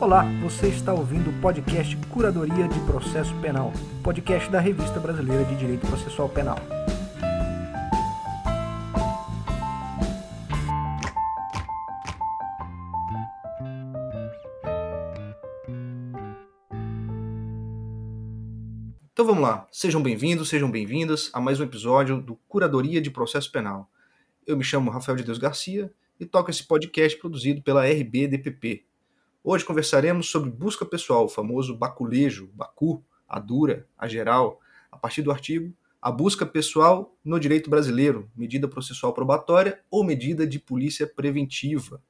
Olá, 0.00 0.24
você 0.40 0.68
está 0.68 0.94
ouvindo 0.94 1.28
o 1.28 1.40
podcast 1.42 1.94
Curadoria 2.08 2.66
de 2.66 2.80
Processo 2.86 3.38
Penal, 3.38 3.70
podcast 4.02 4.50
da 4.50 4.58
Revista 4.58 4.98
Brasileira 4.98 5.44
de 5.44 5.54
Direito 5.54 5.86
Processual 5.86 6.26
Penal. 6.26 6.56
Então 19.12 19.26
vamos 19.26 19.42
lá, 19.42 19.68
sejam 19.70 20.02
bem-vindos, 20.02 20.48
sejam 20.48 20.70
bem-vindas 20.70 21.28
a 21.34 21.40
mais 21.42 21.60
um 21.60 21.64
episódio 21.64 22.22
do 22.22 22.36
Curadoria 22.48 23.02
de 23.02 23.10
Processo 23.10 23.52
Penal. 23.52 23.86
Eu 24.46 24.56
me 24.56 24.64
chamo 24.64 24.90
Rafael 24.90 25.16
de 25.16 25.24
Deus 25.24 25.36
Garcia 25.36 25.92
e 26.18 26.24
toco 26.24 26.50
esse 26.50 26.64
podcast 26.66 27.18
produzido 27.18 27.60
pela 27.60 27.86
RBDPP. 27.86 28.88
Hoje 29.42 29.64
conversaremos 29.64 30.28
sobre 30.28 30.50
busca 30.50 30.84
pessoal, 30.84 31.24
o 31.24 31.28
famoso 31.28 31.74
baculejo, 31.74 32.50
bacu, 32.52 33.02
a 33.26 33.38
dura, 33.38 33.86
a 33.96 34.06
geral, 34.06 34.60
a 34.92 34.98
partir 34.98 35.22
do 35.22 35.32
artigo 35.32 35.72
A 36.02 36.10
busca 36.12 36.44
pessoal 36.44 37.16
no 37.24 37.40
direito 37.40 37.70
brasileiro, 37.70 38.30
medida 38.36 38.68
processual 38.68 39.14
probatória 39.14 39.80
ou 39.90 40.04
medida 40.04 40.46
de 40.46 40.58
polícia 40.58 41.06
preventiva. 41.06 42.02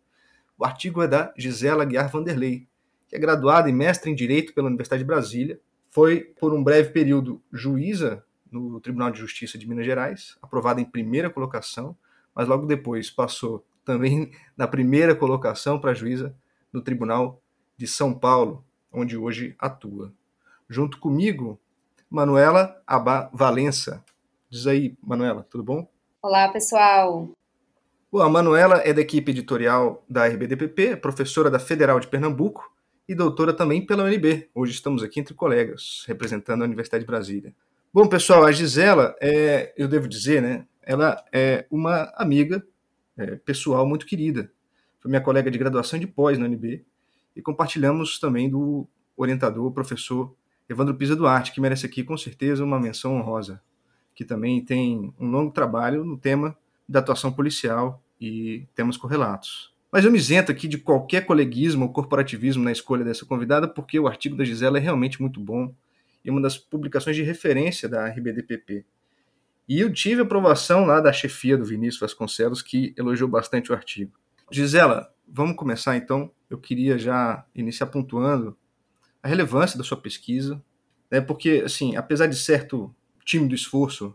O 0.59 0.65
artigo 0.65 1.03
é 1.03 1.07
da 1.07 1.33
Gisela 1.39 1.85
Guiar 1.85 2.11
Vanderlei, 2.11 2.67
que 3.09 3.15
é 3.15 3.19
graduada 3.19 3.71
e 3.71 3.73
mestre 3.73 4.11
em 4.11 4.15
Direito 4.15 4.53
pela 4.53 4.67
Universidade 4.67 5.05
de 5.05 5.07
Brasília, 5.07 5.61
foi, 5.89 6.35
por 6.41 6.53
um 6.53 6.65
breve 6.65 6.91
período, 6.91 7.41
juíza 7.53 8.25
no 8.51 8.81
Tribunal 8.81 9.13
de 9.13 9.21
Justiça 9.21 9.57
de 9.57 9.69
Minas 9.69 9.87
Gerais, 9.87 10.37
aprovada 10.43 10.81
em 10.81 10.85
primeira 10.85 11.31
colocação, 11.31 11.97
mas 12.35 12.49
logo 12.49 12.67
depois 12.67 13.09
passou 13.09 13.65
também 13.85 14.33
na 14.57 14.67
primeira 14.67 15.15
colocação 15.15 15.81
para 15.81 15.95
juíza 15.95 16.35
no 16.73 16.83
Tribunal 16.83 17.43
de 17.77 17.87
São 17.87 18.13
Paulo, 18.13 18.65
onde 18.93 19.17
hoje 19.17 19.55
atua. 19.59 20.13
Junto 20.69 20.99
comigo, 20.99 21.59
Manuela 22.09 22.81
Abá 22.87 23.31
Valença. 23.33 24.05
Diz 24.49 24.67
aí, 24.67 24.97
Manuela, 25.03 25.47
tudo 25.49 25.65
bom? 25.65 25.89
Olá, 26.23 26.49
pessoal. 26.49 27.31
Bom, 28.13 28.21
a 28.21 28.29
Manuela 28.29 28.79
é 28.85 28.93
da 28.93 29.01
equipe 29.01 29.31
editorial 29.31 30.05
da 30.09 30.27
RBDPP, 30.27 30.97
professora 30.97 31.49
da 31.49 31.59
Federal 31.59 32.01
de 32.01 32.09
Pernambuco 32.09 32.71
e 33.09 33.15
doutora 33.15 33.53
também 33.53 33.87
pela 33.87 34.05
UNB. 34.05 34.49
Hoje 34.55 34.73
estamos 34.73 35.03
aqui 35.03 35.21
entre 35.21 35.35
colegas, 35.35 36.05
representando 36.07 36.63
a 36.63 36.65
Universidade 36.65 37.05
de 37.05 37.07
Brasília. 37.07 37.55
Bom, 37.93 38.09
pessoal, 38.09 38.45
a 38.45 38.53
Gisela, 38.53 39.17
é, 39.21 39.73
eu 39.77 39.89
devo 39.89 40.07
dizer, 40.07 40.43
né, 40.43 40.67
ela 40.83 41.25
é 41.33 41.67
uma 41.71 42.13
amiga 42.17 42.65
é, 43.17 43.37
pessoal 43.37 43.87
muito 43.87 44.07
querida. 44.07 44.51
Foi 45.01 45.09
minha 45.09 45.21
colega 45.21 45.51
de 45.51 45.59
graduação 45.59 45.99
de 45.99 46.07
pós 46.07 46.39
na 46.39 46.47
UNB 46.47 46.85
e 47.35 47.43
compartilhamos 47.43 48.19
também 48.19 48.49
do 48.49 48.87
orientador, 49.17 49.71
professor 49.73 50.35
Evandro 50.69 50.95
Pisa 50.95 51.17
Duarte, 51.17 51.53
que 51.53 51.61
merece 51.61 51.87
aqui 51.87 52.05
com 52.05 52.17
certeza 52.17 52.65
uma 52.65 52.79
menção 52.79 53.17
honrosa, 53.17 53.61
que 54.15 54.25
também 54.25 54.65
tem 54.65 55.13
um 55.19 55.29
longo 55.31 55.51
trabalho 55.51 56.05
no 56.05 56.17
tema 56.17 56.57
da 56.89 57.01
atuação 57.01 57.33
policial 57.33 58.03
e 58.21 58.67
temas 58.75 58.97
correlatos. 58.97 59.75
Mas 59.91 60.05
eu 60.05 60.13
me 60.13 60.19
isento 60.19 60.53
aqui 60.53 60.69
de 60.69 60.79
qualquer 60.79 61.27
coleguismo 61.27 61.87
ou 61.87 61.93
corporativismo 61.93 62.63
na 62.63 62.71
escolha 62.71 63.05
dessa 63.05 63.27
convidada, 63.27 63.67
porque 63.67 63.99
o 63.99 64.07
artigo 64.07 64.37
da 64.37 64.45
Gisela 64.45 64.79
é 64.79 64.81
realmente 64.81 65.21
muito 65.21 65.41
bom 65.41 65.75
e 66.25 66.31
uma 66.31 66.41
das 66.41 66.57
publicações 66.57 67.17
de 67.17 67.23
referência 67.23 67.89
da 67.89 68.07
RBDPP. 68.07 68.85
E 69.69 69.81
eu 69.81 69.93
tive 69.93 70.23
aprovação 70.23 70.85
lá 70.85 71.01
da 71.01 71.13
chefia 71.13 71.57
do 71.57 71.65
Vinícius 71.65 72.01
Vasconcelos, 72.01 72.61
que 72.63 72.95
elogiou 72.97 73.29
bastante 73.29 73.73
o 73.73 73.75
artigo. 73.75 74.20
Gisela, 74.51 75.15
vamos 75.29 75.55
começar 75.55 75.97
então. 75.97 76.31
Eu 76.49 76.59
queria 76.59 76.99
já 76.99 77.45
iniciar 77.55 77.87
pontuando 77.87 78.57
a 79.23 79.29
relevância 79.29 79.79
da 79.79 79.85
sua 79.85 79.97
pesquisa, 79.97 80.61
né, 81.11 81.21
porque, 81.21 81.63
assim, 81.65 81.97
apesar 81.97 82.27
de 82.27 82.37
certo 82.37 82.93
tímido 83.25 83.55
esforço 83.55 84.15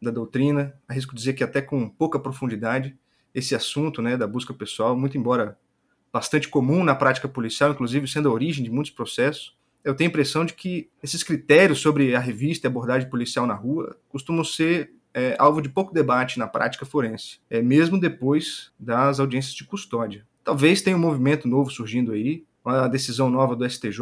da 0.00 0.10
doutrina, 0.10 0.74
arrisco 0.88 1.14
dizer 1.14 1.34
que 1.34 1.44
até 1.44 1.60
com 1.60 1.88
pouca 1.88 2.18
profundidade, 2.18 2.96
esse 3.34 3.54
assunto 3.54 4.00
né, 4.00 4.16
da 4.16 4.26
busca 4.26 4.54
pessoal, 4.54 4.96
muito 4.96 5.18
embora 5.18 5.58
bastante 6.12 6.48
comum 6.48 6.82
na 6.82 6.94
prática 6.94 7.28
policial, 7.28 7.72
inclusive 7.72 8.08
sendo 8.08 8.28
a 8.28 8.32
origem 8.32 8.64
de 8.64 8.70
muitos 8.70 8.92
processos, 8.92 9.54
eu 9.82 9.94
tenho 9.94 10.08
a 10.08 10.12
impressão 10.12 10.46
de 10.46 10.54
que 10.54 10.88
esses 11.02 11.22
critérios 11.22 11.80
sobre 11.80 12.14
a 12.14 12.20
revista 12.20 12.66
e 12.66 12.68
abordagem 12.68 13.10
policial 13.10 13.46
na 13.46 13.54
rua 13.54 13.98
costumam 14.08 14.44
ser 14.44 14.94
é, 15.14 15.36
alvo 15.38 15.62
de 15.62 15.68
pouco 15.68 15.94
debate 15.94 16.38
na 16.38 16.48
prática 16.48 16.84
forense, 16.84 17.38
é, 17.48 17.62
mesmo 17.62 17.98
depois 17.98 18.72
das 18.78 19.20
audiências 19.20 19.54
de 19.54 19.64
custódia. 19.64 20.26
Talvez 20.42 20.82
tenha 20.82 20.96
um 20.96 21.00
movimento 21.00 21.48
novo 21.48 21.70
surgindo 21.70 22.12
aí, 22.12 22.44
uma 22.64 22.88
decisão 22.88 23.30
nova 23.30 23.54
do 23.54 23.68
STJ 23.68 24.00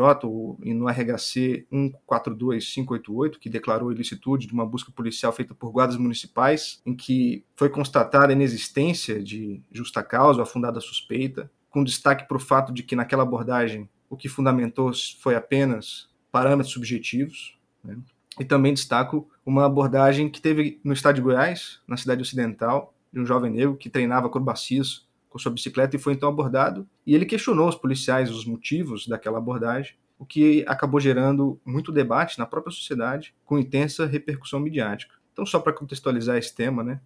no 0.65 0.89
RHC 0.89 1.67
142588, 1.71 3.41
que 3.41 3.51
declarou 3.51 3.91
a 3.91 3.93
ilicitude 3.93 4.47
de 4.47 4.53
uma 4.53 4.65
busca 4.65 4.93
policial 4.93 5.33
feita 5.33 5.53
por 5.53 5.73
guardas 5.73 5.97
municipais, 5.97 6.81
em 6.87 6.95
que 6.95 7.45
foi 7.57 7.69
constatada 7.69 8.29
a 8.29 8.33
inexistência 8.33 9.21
de 9.21 9.61
justa 9.73 10.03
causa 10.03 10.39
ou 10.39 10.45
afundada 10.45 10.81
suspeita, 10.81 11.51
com 11.69 11.83
destaque 11.83 12.29
para 12.29 12.37
o 12.37 12.41
fato 12.41 12.73
de 12.73 12.85
que 12.85 12.95
naquela 12.95 13.25
abordagem 13.25 13.89
o 14.09 14.17
que 14.17 14.29
fundamentou 14.29 14.93
foi 15.21 15.35
apenas 15.35 16.09
parâmetros 16.31 16.73
subjetivos. 16.73 17.59
Né? 17.83 17.97
E 18.39 18.45
também 18.45 18.73
destaco 18.73 19.29
uma 19.45 19.67
abordagem 19.67 20.29
que 20.29 20.41
teve 20.41 20.81
no 20.83 20.93
estado 20.93 21.17
de 21.17 21.21
Goiás, 21.21 21.81
na 21.87 21.97
cidade 21.97 22.23
ocidental, 22.23 22.95
de 23.13 23.21
um 23.21 23.27
jovem 23.27 23.51
negro 23.51 23.77
que 23.77 23.91
treinava 23.91 24.27
acrobacias 24.27 25.07
com 25.29 25.39
sua 25.39 25.53
bicicleta 25.53 25.97
e 25.97 25.99
foi 25.99 26.15
então 26.15 26.29
abordado. 26.29 26.89
E 27.07 27.15
ele 27.15 27.27
questionou 27.27 27.69
os 27.69 27.75
policiais 27.75 28.31
os 28.31 28.47
motivos 28.47 29.07
daquela 29.07 29.39
abordagem, 29.39 29.95
o 30.19 30.25
que 30.25 30.65
acabou 30.69 31.01
gerando 31.01 31.61
muito 31.65 31.91
debate 31.91 32.39
na 32.39 32.47
própria 32.47 32.73
sociedade, 32.73 33.35
com 33.45 33.59
intensa 33.59 34.07
repercussão 34.07 34.61
midiática. 34.61 35.15
Então, 35.33 35.45
só 35.45 35.59
para 35.59 35.73
contextualizar 35.73 36.37
esse 36.37 36.55
tema, 36.55 36.83
né, 36.83 37.01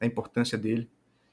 a 0.00 0.06
importância 0.06 0.56
dele, 0.56 0.88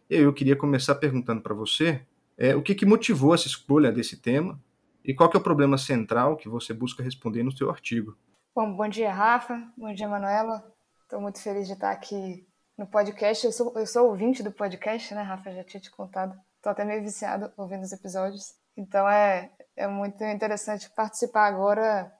eu 0.10 0.34
queria 0.34 0.56
começar 0.56 0.96
perguntando 0.96 1.42
para 1.42 1.54
você 1.54 2.02
é, 2.38 2.56
o 2.56 2.62
que, 2.62 2.74
que 2.74 2.86
motivou 2.86 3.34
essa 3.34 3.48
escolha 3.48 3.92
desse 3.92 4.18
tema 4.18 4.60
e 5.06 5.14
qual 5.14 5.30
que 5.30 5.38
é 5.38 5.40
o 5.40 5.44
problema 5.44 5.78
central 5.78 6.36
que 6.36 6.50
você 6.50 6.74
busca 6.74 7.04
responder 7.04 7.44
no 7.44 7.52
seu 7.52 7.70
artigo. 7.70 8.18
Bom, 8.59 8.74
bom 8.74 8.90
dia, 8.90 9.09
Rafa. 9.09 9.58
Bom 9.78 9.94
dia, 9.94 10.06
Manuela. 10.06 10.70
Estou 11.03 11.22
muito 11.22 11.40
feliz 11.40 11.66
de 11.66 11.75
estar 11.75 11.92
aqui 11.92 12.46
no 12.78 12.86
podcast. 12.86 13.46
Eu 13.46 13.53
sou, 13.53 13.80
eu 13.80 13.88
sou 13.88 14.09
ouvinte 14.09 14.44
do 14.44 14.52
podcast, 14.52 15.16
né, 15.16 15.22
Rafa? 15.22 15.50
Já 15.53 15.64
tinha 15.64 15.80
te 15.80 15.90
contado. 15.90 16.38
Estou 16.58 16.69
até 16.69 16.84
meio 16.84 17.02
viciado 17.02 17.53
ouvindo 17.56 17.84
os 17.84 17.94
episódios. 17.94 18.53
Então 18.75 19.08
é, 19.08 19.50
é 19.78 19.88
muito 19.88 20.22
interessante 20.25 20.90
participar 20.90 21.46
agora, 21.46 22.14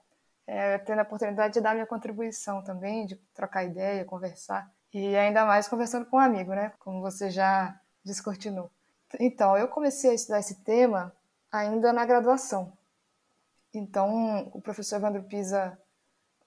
é, 0.46 0.78
tendo 0.78 1.00
a 1.00 1.02
oportunidade 1.02 1.52
de 1.52 1.60
dar 1.60 1.74
minha 1.74 1.84
contribuição 1.84 2.64
também, 2.64 3.04
de 3.04 3.16
trocar 3.34 3.64
ideia, 3.64 4.02
conversar. 4.06 4.66
E 4.94 5.14
ainda 5.14 5.44
mais 5.44 5.68
conversando 5.68 6.06
com 6.06 6.16
um 6.16 6.20
amigo, 6.20 6.54
né? 6.54 6.72
Como 6.78 7.02
você 7.02 7.28
já 7.28 7.78
descortinou. 8.02 8.70
Então, 9.20 9.58
eu 9.58 9.68
comecei 9.68 10.12
a 10.12 10.14
estudar 10.14 10.40
esse 10.40 10.64
tema 10.64 11.14
ainda 11.52 11.92
na 11.92 12.06
graduação. 12.06 12.72
Então, 13.74 14.50
o 14.54 14.60
professor 14.62 14.96
Evandro 14.96 15.22
Pisa 15.24 15.78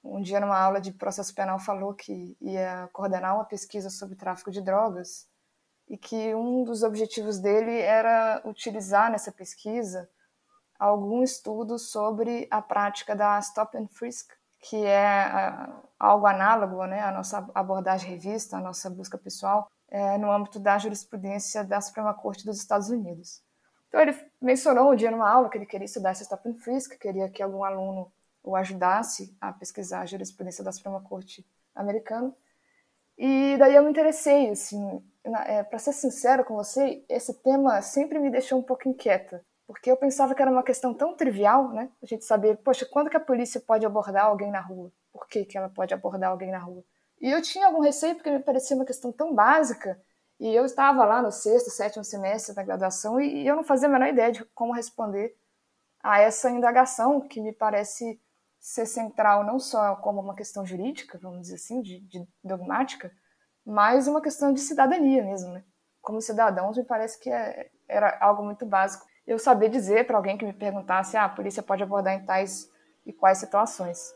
um 0.04 0.22
dia 0.22 0.40
numa 0.40 0.60
aula 0.60 0.82
de 0.82 0.92
processo 0.92 1.34
penal 1.34 1.58
falou 1.58 1.94
que 1.94 2.38
ia 2.42 2.90
coordenar 2.92 3.36
uma 3.36 3.46
pesquisa 3.46 3.90
sobre 3.90 4.16
tráfico 4.16 4.52
de 4.52 4.62
drogas 4.62 5.28
e 5.88 5.98
que 5.98 6.36
um 6.36 6.64
dos 6.64 6.84
objetivos 6.84 7.40
dele 7.40 7.80
era 7.80 8.42
utilizar 8.46 9.10
nessa 9.12 9.32
pesquisa 9.32 10.10
algum 10.78 11.24
estudo 11.24 11.80
sobre 11.80 12.48
a 12.52 12.62
prática 12.62 13.16
da 13.16 13.40
stop 13.40 13.78
and 13.78 13.88
frisk, 13.88 14.32
que 14.60 14.86
é 14.86 15.32
algo 16.00 16.26
análogo 16.26 16.86
né, 16.86 17.02
à 17.02 17.12
nossa 17.12 17.50
abordagem 17.54 18.10
revista, 18.10 18.58
à 18.58 18.60
nossa 18.60 18.90
busca 18.90 19.18
pessoal, 19.18 19.70
é, 19.90 20.18
no 20.18 20.32
âmbito 20.32 20.60
da 20.60 20.78
jurisprudência 20.78 21.64
da 21.64 21.80
Suprema 21.80 22.14
Corte 22.14 22.46
dos 22.46 22.58
Estados 22.58 22.90
Unidos. 22.90 23.42
Então 23.88 24.02
ele 24.02 24.18
mencionou 24.42 24.92
um 24.92 24.96
dia 24.96 25.12
numa 25.12 25.30
aula 25.30 25.50
que 25.50 25.58
ele 25.58 25.66
queria 25.66 25.86
estudar 25.86 26.12
essa 26.12 26.24
stop 26.24 26.50
and 26.50 26.56
frisk, 26.56 26.98
queria 27.00 27.30
que 27.30 27.44
algum 27.44 27.64
aluno 27.64 28.12
o 28.44 28.56
ajudasse 28.56 29.36
a 29.40 29.54
pesquisar 29.54 30.02
a 30.02 30.06
jurisprudência 30.06 30.64
da 30.64 30.72
Suprema 30.72 31.02
Corte 31.02 31.46
americana. 31.74 32.36
E 33.18 33.56
daí 33.58 33.76
eu 33.76 33.84
me 33.84 33.90
interessei, 33.90 34.50
assim, 34.50 35.04
é, 35.46 35.64
para 35.64 35.80
ser 35.80 35.94
sincero 35.94 36.44
com 36.44 36.56
você, 36.56 37.06
esse 37.08 37.34
tema 37.42 37.82
sempre 37.82 38.20
me 38.20 38.30
deixou 38.30 38.60
um 38.60 38.64
pouco 38.64 38.90
inquieta, 38.90 39.46
porque 39.66 39.90
eu 39.90 39.96
pensava 39.96 40.36
que 40.36 40.42
era 40.42 40.52
uma 40.52 40.64
questão 40.64 40.94
tão 40.94 41.16
trivial, 41.16 41.70
né? 41.70 41.90
A 42.02 42.06
gente 42.06 42.26
saber, 42.26 42.58
poxa, 42.58 42.86
quando 42.86 43.10
que 43.10 43.18
a 43.18 43.22
polícia 43.22 43.62
pode 43.62 43.86
abordar 43.86 44.26
alguém 44.26 44.52
na 44.52 44.60
rua? 44.60 44.92
Por 45.12 45.28
que, 45.28 45.46
que 45.46 45.58
ela 45.58 45.70
pode 45.70 45.94
abordar 45.94 46.32
alguém 46.32 46.52
na 46.52 46.60
rua? 46.60 46.84
E 47.22 47.30
eu 47.32 47.42
tinha 47.42 47.68
algum 47.68 47.80
receio 47.80 48.16
porque 48.16 48.32
me 48.32 48.40
parecia 48.40 48.76
uma 48.76 48.86
questão 48.86 49.12
tão 49.12 49.34
básica, 49.34 50.02
e 50.40 50.54
eu 50.54 50.66
estava 50.66 51.06
lá 51.06 51.22
no 51.22 51.32
sexto, 51.32 51.70
sétimo 51.70 52.04
semestre 52.04 52.54
da 52.54 52.64
graduação 52.64 53.22
e 53.22 53.48
eu 53.48 53.56
não 53.56 53.64
fazia 53.64 53.88
a 53.88 53.92
menor 53.92 54.08
ideia 54.08 54.32
de 54.32 54.44
como 54.46 54.74
responder 54.74 55.34
a 56.02 56.20
essa 56.20 56.50
indagação 56.50 57.22
que 57.22 57.40
me 57.40 57.54
parece 57.54 58.20
ser 58.64 58.86
central 58.86 59.44
não 59.44 59.60
só 59.60 59.98
como 59.98 60.22
uma 60.22 60.34
questão 60.34 60.66
jurídica, 60.66 61.20
vamos 61.22 61.42
dizer 61.42 61.56
assim, 61.56 61.82
de, 61.82 62.00
de 62.00 62.26
dogmática, 62.42 63.12
mas 63.66 64.08
uma 64.08 64.22
questão 64.22 64.54
de 64.54 64.62
cidadania 64.62 65.22
mesmo, 65.22 65.52
né? 65.52 65.66
Como 66.02 66.22
cidadãos, 66.22 66.78
me 66.78 66.86
parece 66.86 67.20
que 67.20 67.30
é, 67.30 67.70
era 67.90 68.18
algo 68.22 68.42
muito 68.42 68.66
básico. 68.66 69.06
eu 69.28 69.38
saber 69.38 69.68
dizer 69.68 70.08
para 70.08 70.16
alguém 70.16 70.38
que 70.38 70.46
me 70.46 70.54
perguntasse, 70.54 71.18
ah, 71.18 71.26
a 71.26 71.30
polícia 71.30 71.62
pode 71.62 71.84
abordar 71.84 72.14
em 72.14 72.26
tais 72.26 72.70
e 73.06 73.12
quais 73.12 73.38
situações. 73.38 74.16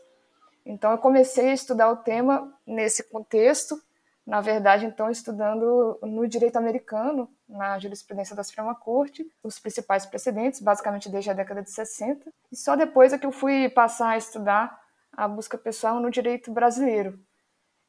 Então 0.64 0.92
eu 0.92 0.98
comecei 0.98 1.50
a 1.50 1.54
estudar 1.54 1.90
o 1.90 1.96
tema 1.96 2.50
nesse 2.66 3.02
contexto, 3.10 3.78
na 4.26 4.40
verdade, 4.40 4.86
então 4.86 5.10
estudando 5.10 5.98
no 6.02 6.26
direito 6.26 6.56
americano, 6.56 7.28
na 7.48 7.78
jurisprudência 7.78 8.36
da 8.36 8.44
Suprema 8.44 8.74
Corte, 8.74 9.26
os 9.42 9.58
principais 9.58 10.04
precedentes, 10.04 10.60
basicamente 10.60 11.08
desde 11.08 11.30
a 11.30 11.34
década 11.34 11.62
de 11.62 11.70
60, 11.70 12.30
e 12.52 12.56
só 12.56 12.76
depois 12.76 13.12
é 13.12 13.18
que 13.18 13.26
eu 13.26 13.32
fui 13.32 13.68
passar 13.70 14.10
a 14.10 14.18
estudar 14.18 14.78
a 15.12 15.26
busca 15.26 15.56
pessoal 15.56 15.98
no 15.98 16.10
direito 16.10 16.52
brasileiro. 16.52 17.18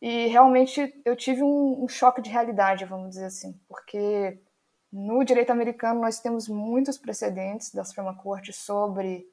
E 0.02 0.28
realmente 0.28 1.02
eu 1.04 1.16
tive 1.16 1.44
um, 1.44 1.84
um 1.84 1.88
choque 1.88 2.22
de 2.22 2.30
realidade, 2.30 2.86
vamos 2.86 3.10
dizer 3.10 3.26
assim, 3.26 3.60
porque 3.68 4.40
no 4.92 5.24
direito 5.24 5.52
americano 5.52 6.00
nós 6.00 6.20
temos 6.20 6.48
muitos 6.48 6.98
precedentes 6.98 7.74
da 7.74 7.84
Suprema 7.84 8.16
Corte 8.16 8.54
sobre 8.54 9.28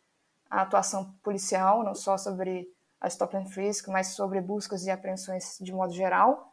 a 0.50 0.62
atuação 0.62 1.14
policial, 1.23 1.84
não 1.84 1.94
só 1.94 2.19
sobre 2.19 2.69
a 3.00 3.08
stop 3.08 3.37
and 3.37 3.46
frisk, 3.46 3.88
mas 3.88 4.08
sobre 4.08 4.40
buscas 4.40 4.84
e 4.84 4.90
apreensões 4.90 5.56
de 5.61 5.73
modo 5.73 5.93
geral. 5.93 6.52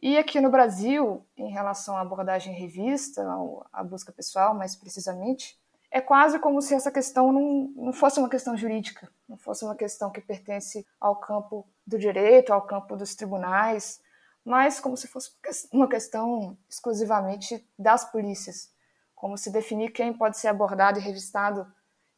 E 0.00 0.18
aqui 0.18 0.40
no 0.40 0.50
Brasil, 0.50 1.26
em 1.36 1.50
relação 1.50 1.96
à 1.96 2.02
abordagem 2.02 2.54
revista, 2.54 3.26
à 3.72 3.82
busca 3.82 4.12
pessoal, 4.12 4.54
mais 4.54 4.76
precisamente, 4.76 5.58
é 5.90 6.00
quase 6.00 6.38
como 6.38 6.60
se 6.60 6.74
essa 6.74 6.90
questão 6.90 7.32
não, 7.32 7.72
não 7.74 7.92
fosse 7.92 8.18
uma 8.18 8.28
questão 8.28 8.56
jurídica, 8.56 9.10
não 9.28 9.36
fosse 9.36 9.64
uma 9.64 9.74
questão 9.74 10.10
que 10.10 10.20
pertence 10.20 10.86
ao 11.00 11.16
campo 11.16 11.66
do 11.86 11.98
direito, 11.98 12.52
ao 12.52 12.62
campo 12.62 12.96
dos 12.96 13.14
tribunais, 13.14 14.00
mas 14.44 14.78
como 14.78 14.96
se 14.96 15.08
fosse 15.08 15.30
uma 15.72 15.88
questão 15.88 16.56
exclusivamente 16.68 17.66
das 17.78 18.04
polícias, 18.04 18.70
como 19.14 19.38
se 19.38 19.50
definir 19.50 19.90
quem 19.90 20.12
pode 20.12 20.38
ser 20.38 20.48
abordado 20.48 20.98
e 20.98 21.02
revistado 21.02 21.66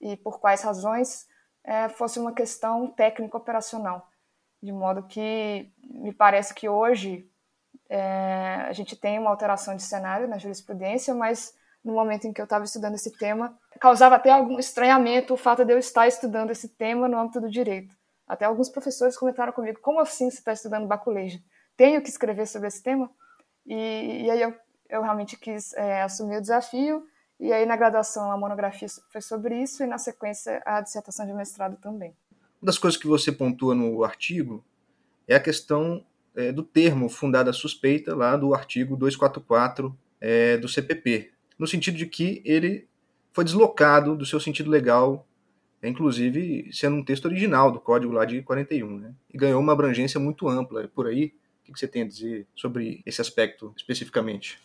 e 0.01 0.17
por 0.17 0.41
quais 0.41 0.63
razões 0.63 1.29
é, 1.63 1.89
fosse 1.89 2.19
uma 2.19 2.33
questão 2.33 2.91
técnico-operacional, 2.91 4.09
de 4.61 4.73
modo 4.73 5.05
que 5.05 5.73
me 5.85 6.13
parece 6.13 6.53
que 6.53 6.69
hoje 6.69 7.28
é, 7.89 8.65
a 8.69 8.73
gente 8.73 8.97
tem 8.97 9.19
uma 9.19 9.31
alteração 9.31 9.75
de 9.75 9.83
cenário 9.83 10.29
na 10.29 10.39
jurisprudência, 10.39 11.15
mas 11.15 11.55
no 11.85 11.95
momento 11.95 12.27
em 12.27 12.33
que 12.33 12.41
eu 12.41 12.45
estava 12.45 12.65
estudando 12.65 12.95
esse 12.95 13.17
tema, 13.17 13.57
causava 13.81 14.17
até 14.17 14.31
algum 14.31 14.59
estranhamento 14.59 15.35
o 15.35 15.37
fato 15.37 15.65
de 15.65 15.73
eu 15.73 15.79
estar 15.79 16.07
estudando 16.07 16.51
esse 16.51 16.69
tema 16.69 17.09
no 17.09 17.19
âmbito 17.19 17.41
do 17.41 17.51
direito. 17.51 17.95
Até 18.27 18.45
alguns 18.45 18.69
professores 18.69 19.17
comentaram 19.17 19.53
comigo: 19.53 19.81
como 19.81 20.01
assim 20.01 20.31
você 20.31 20.39
está 20.39 20.53
estudando 20.53 20.87
baculejo? 20.87 21.41
Tenho 21.77 22.03
que 22.03 22.09
escrever 22.09 22.47
sobre 22.47 22.69
esse 22.69 22.83
tema? 22.83 23.11
E, 23.67 24.25
e 24.25 24.31
aí 24.31 24.43
eu, 24.43 24.55
eu 24.89 25.03
realmente 25.03 25.37
quis 25.37 25.73
é, 25.75 26.03
assumir 26.03 26.37
o 26.37 26.41
desafio 26.41 27.07
e 27.41 27.53
aí, 27.53 27.65
na 27.65 27.77
graduação, 27.77 28.33
a 28.33 28.37
monografia 28.37 28.89
foi 29.13 29.21
sobre 29.21 29.63
isso, 29.63 29.85
e 29.85 29.87
na 29.87 29.97
sequência, 29.97 30.61
a 30.67 30.81
dissertação 30.81 31.25
de 31.25 31.33
mestrado 31.33 31.77
também. 31.77 32.13
Uma 32.61 32.67
das 32.67 32.79
coisas 32.79 33.01
que 33.01 33.07
você 33.07 33.31
pontua 33.31 33.77
no 33.77 34.03
artigo 34.03 34.65
é 35.27 35.37
a 35.37 35.41
questão 35.41 36.05
é, 36.39 36.53
do 36.53 36.63
termo 36.63 37.09
fundada 37.09 37.53
suspeita, 37.53 38.15
lá 38.15 38.37
do 38.37 38.55
artigo 38.55 38.97
244 38.97 39.93
é, 40.21 40.57
do 40.57 40.69
CPP, 40.69 41.33
no 41.59 41.67
sentido 41.67 41.99
de 41.99 42.07
que 42.07 42.41
ele 42.45 42.87
foi 43.33 43.43
deslocado 43.43 44.17
do 44.17 44.25
seu 44.25 44.39
sentido 44.39 44.71
legal, 44.71 45.27
inclusive 45.83 46.71
sendo 46.73 46.97
um 46.97 47.05
texto 47.05 47.25
original 47.25 47.73
do 47.73 47.81
código 47.81 48.13
lá 48.13 48.25
de 48.25 48.41
41, 48.43 48.99
né? 48.99 49.15
e 49.35 49.37
ganhou 49.37 49.61
uma 49.61 49.73
abrangência 49.73 50.21
muito 50.21 50.49
ampla. 50.49 50.85
É 50.85 50.87
por 50.87 51.09
aí, 51.09 51.35
o 51.69 51.73
que 51.73 51.79
você 51.79 51.89
tem 51.89 52.03
a 52.03 52.07
dizer 52.07 52.47
sobre 52.55 53.03
esse 53.05 53.21
aspecto 53.21 53.75
especificamente? 53.77 54.61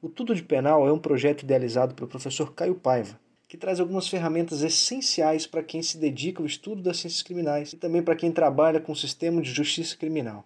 O 0.00 0.08
Tudo 0.08 0.36
de 0.36 0.42
Penal 0.44 0.86
é 0.86 0.92
um 0.92 1.00
projeto 1.00 1.42
idealizado 1.42 1.96
pelo 1.96 2.06
professor 2.06 2.54
Caio 2.54 2.76
Paiva, 2.76 3.18
que 3.56 3.60
traz 3.60 3.80
algumas 3.80 4.06
ferramentas 4.06 4.60
essenciais 4.60 5.46
para 5.46 5.62
quem 5.62 5.82
se 5.82 5.96
dedica 5.96 6.42
ao 6.42 6.46
estudo 6.46 6.82
das 6.82 6.98
ciências 6.98 7.22
criminais 7.22 7.72
e 7.72 7.76
também 7.78 8.02
para 8.02 8.14
quem 8.14 8.30
trabalha 8.30 8.78
com 8.78 8.92
o 8.92 8.96
sistema 8.96 9.40
de 9.40 9.50
justiça 9.50 9.96
criminal. 9.96 10.44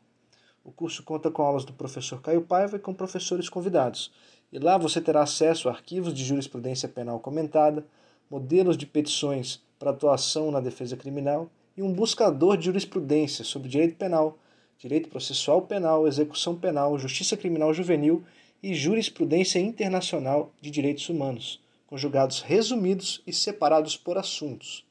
O 0.62 0.70
curso 0.70 1.02
conta 1.02 1.28
com 1.28 1.42
aulas 1.42 1.64
do 1.64 1.72
professor 1.72 2.22
Caio 2.22 2.42
Paiva 2.42 2.76
e 2.76 2.80
com 2.80 2.94
professores 2.94 3.48
convidados, 3.48 4.12
e 4.52 4.60
lá 4.60 4.78
você 4.78 5.00
terá 5.00 5.22
acesso 5.22 5.68
a 5.68 5.72
arquivos 5.72 6.14
de 6.14 6.24
jurisprudência 6.24 6.88
penal 6.88 7.18
comentada, 7.18 7.84
modelos 8.30 8.76
de 8.76 8.86
petições 8.86 9.60
para 9.76 9.90
atuação 9.90 10.52
na 10.52 10.60
defesa 10.60 10.96
criminal 10.96 11.50
e 11.76 11.82
um 11.82 11.92
buscador 11.92 12.56
de 12.56 12.66
jurisprudência 12.66 13.44
sobre 13.44 13.68
direito 13.68 13.96
penal, 13.96 14.38
direito 14.78 15.08
processual 15.08 15.62
penal, 15.62 16.06
execução 16.06 16.54
penal, 16.54 16.96
justiça 16.96 17.36
criminal 17.36 17.74
juvenil 17.74 18.22
e 18.62 18.72
jurisprudência 18.72 19.58
internacional 19.58 20.52
de 20.60 20.70
direitos 20.70 21.08
humanos, 21.08 21.60
conjugados 21.90 22.40
resumidos 22.40 23.20
e 23.26 23.32
separados 23.32 23.96
por 23.96 24.16
assuntos. 24.16 24.86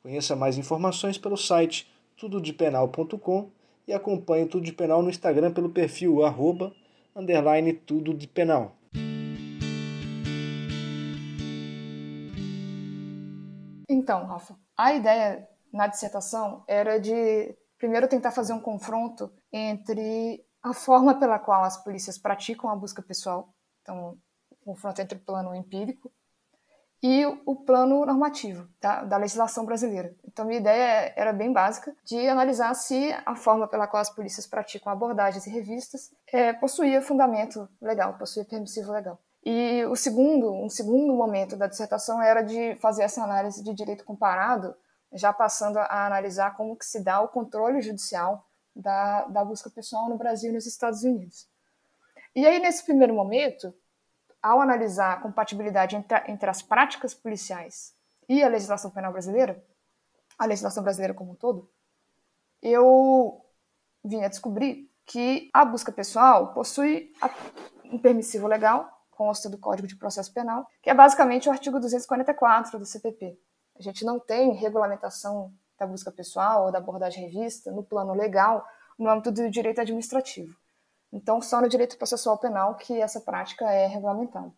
Conheça 0.00 0.36
mais 0.36 0.56
informações 0.56 1.18
pelo 1.18 1.36
site 1.36 1.90
tudodepenal.com 2.16 3.50
e 3.88 3.92
acompanhe 3.92 4.46
Tudo 4.46 4.64
de 4.64 4.72
Penal 4.72 5.02
no 5.02 5.10
Instagram 5.10 5.52
pelo 5.52 5.70
perfil 5.70 6.24
arroba, 6.24 6.72
underline 7.16 7.72
tudo 7.72 8.14
de 8.14 8.28
penal. 8.28 8.76
Então, 13.90 14.24
Rafa, 14.26 14.56
a 14.76 14.94
ideia 14.94 15.48
na 15.72 15.88
dissertação 15.88 16.62
era 16.68 17.00
de 17.00 17.56
primeiro 17.78 18.06
tentar 18.06 18.30
fazer 18.30 18.52
um 18.52 18.60
confronto 18.60 19.32
entre 19.52 20.44
a 20.62 20.72
forma 20.72 21.18
pela 21.18 21.38
qual 21.38 21.64
as 21.64 21.82
polícias 21.82 22.18
praticam 22.18 22.70
a 22.70 22.76
busca 22.76 23.02
pessoal, 23.02 23.52
então, 23.82 24.16
confronto 24.64 25.00
entre 25.00 25.18
o 25.18 25.24
plano 25.24 25.54
empírico 25.54 26.12
e 27.02 27.24
o 27.46 27.54
plano 27.54 28.04
normativo 28.04 28.68
da, 28.80 29.16
legislação 29.16 29.64
brasileira. 29.64 30.14
Então, 30.26 30.44
minha 30.44 30.58
ideia 30.58 31.12
era 31.16 31.32
bem 31.32 31.52
básica, 31.52 31.94
de 32.04 32.28
analisar 32.28 32.74
se 32.74 33.14
a 33.24 33.36
forma 33.36 33.68
pela 33.68 33.86
qual 33.86 34.00
as 34.00 34.10
polícias 34.10 34.46
praticam 34.46 34.92
abordagens 34.92 35.46
e 35.46 35.50
revistas 35.50 36.10
é, 36.32 36.52
possuía 36.52 37.00
fundamento 37.00 37.68
legal, 37.80 38.14
possuía 38.18 38.44
permissivo 38.44 38.92
legal. 38.92 39.18
E 39.44 39.84
o 39.86 39.94
segundo, 39.94 40.52
um 40.52 40.68
segundo 40.68 41.14
momento 41.14 41.56
da 41.56 41.68
dissertação 41.68 42.20
era 42.20 42.42
de 42.42 42.74
fazer 42.76 43.04
essa 43.04 43.22
análise 43.22 43.62
de 43.62 43.72
direito 43.72 44.04
comparado, 44.04 44.74
já 45.12 45.32
passando 45.32 45.78
a 45.78 46.06
analisar 46.06 46.56
como 46.56 46.76
que 46.76 46.84
se 46.84 47.02
dá 47.02 47.20
o 47.20 47.28
controle 47.28 47.80
judicial 47.80 48.44
da, 48.74 49.24
da 49.26 49.44
busca 49.44 49.70
pessoal 49.70 50.08
no 50.08 50.18
Brasil 50.18 50.50
e 50.50 50.54
nos 50.54 50.66
Estados 50.66 51.02
Unidos. 51.02 51.48
E 52.34 52.46
aí, 52.46 52.58
nesse 52.58 52.84
primeiro 52.84 53.14
momento, 53.14 53.72
ao 54.42 54.60
analisar 54.60 55.14
a 55.14 55.20
compatibilidade 55.20 55.96
entre, 55.96 56.22
entre 56.30 56.48
as 56.48 56.62
práticas 56.62 57.14
policiais 57.14 57.94
e 58.28 58.42
a 58.42 58.48
legislação 58.48 58.90
penal 58.90 59.12
brasileira, 59.12 59.62
a 60.38 60.46
legislação 60.46 60.82
brasileira 60.82 61.14
como 61.14 61.32
um 61.32 61.34
todo, 61.34 61.68
eu 62.62 63.44
vim 64.04 64.22
a 64.22 64.28
descobrir 64.28 64.90
que 65.04 65.50
a 65.52 65.64
busca 65.64 65.90
pessoal 65.90 66.52
possui 66.52 67.12
um 67.84 67.98
permissivo 67.98 68.46
legal, 68.46 69.02
consta 69.10 69.48
do 69.48 69.58
Código 69.58 69.88
de 69.88 69.96
Processo 69.96 70.32
Penal, 70.32 70.66
que 70.82 70.90
é 70.90 70.94
basicamente 70.94 71.48
o 71.48 71.52
artigo 71.52 71.80
244 71.80 72.78
do 72.78 72.84
CPP. 72.84 73.38
A 73.78 73.82
gente 73.82 74.04
não 74.04 74.20
tem 74.20 74.52
regulamentação 74.52 75.52
da 75.78 75.86
busca 75.86 76.10
pessoal 76.10 76.66
ou 76.66 76.72
da 76.72 76.78
abordagem 76.78 77.24
revista 77.24 77.70
no 77.70 77.82
plano 77.82 78.12
legal, 78.12 78.66
no 78.98 79.08
âmbito 79.08 79.30
do 79.30 79.50
direito 79.50 79.80
administrativo. 79.80 80.54
Então, 81.12 81.40
só 81.40 81.60
no 81.60 81.68
direito 81.68 81.96
processual 81.96 82.38
penal 82.38 82.74
que 82.74 83.00
essa 83.00 83.20
prática 83.20 83.70
é 83.70 83.86
regulamentada. 83.86 84.52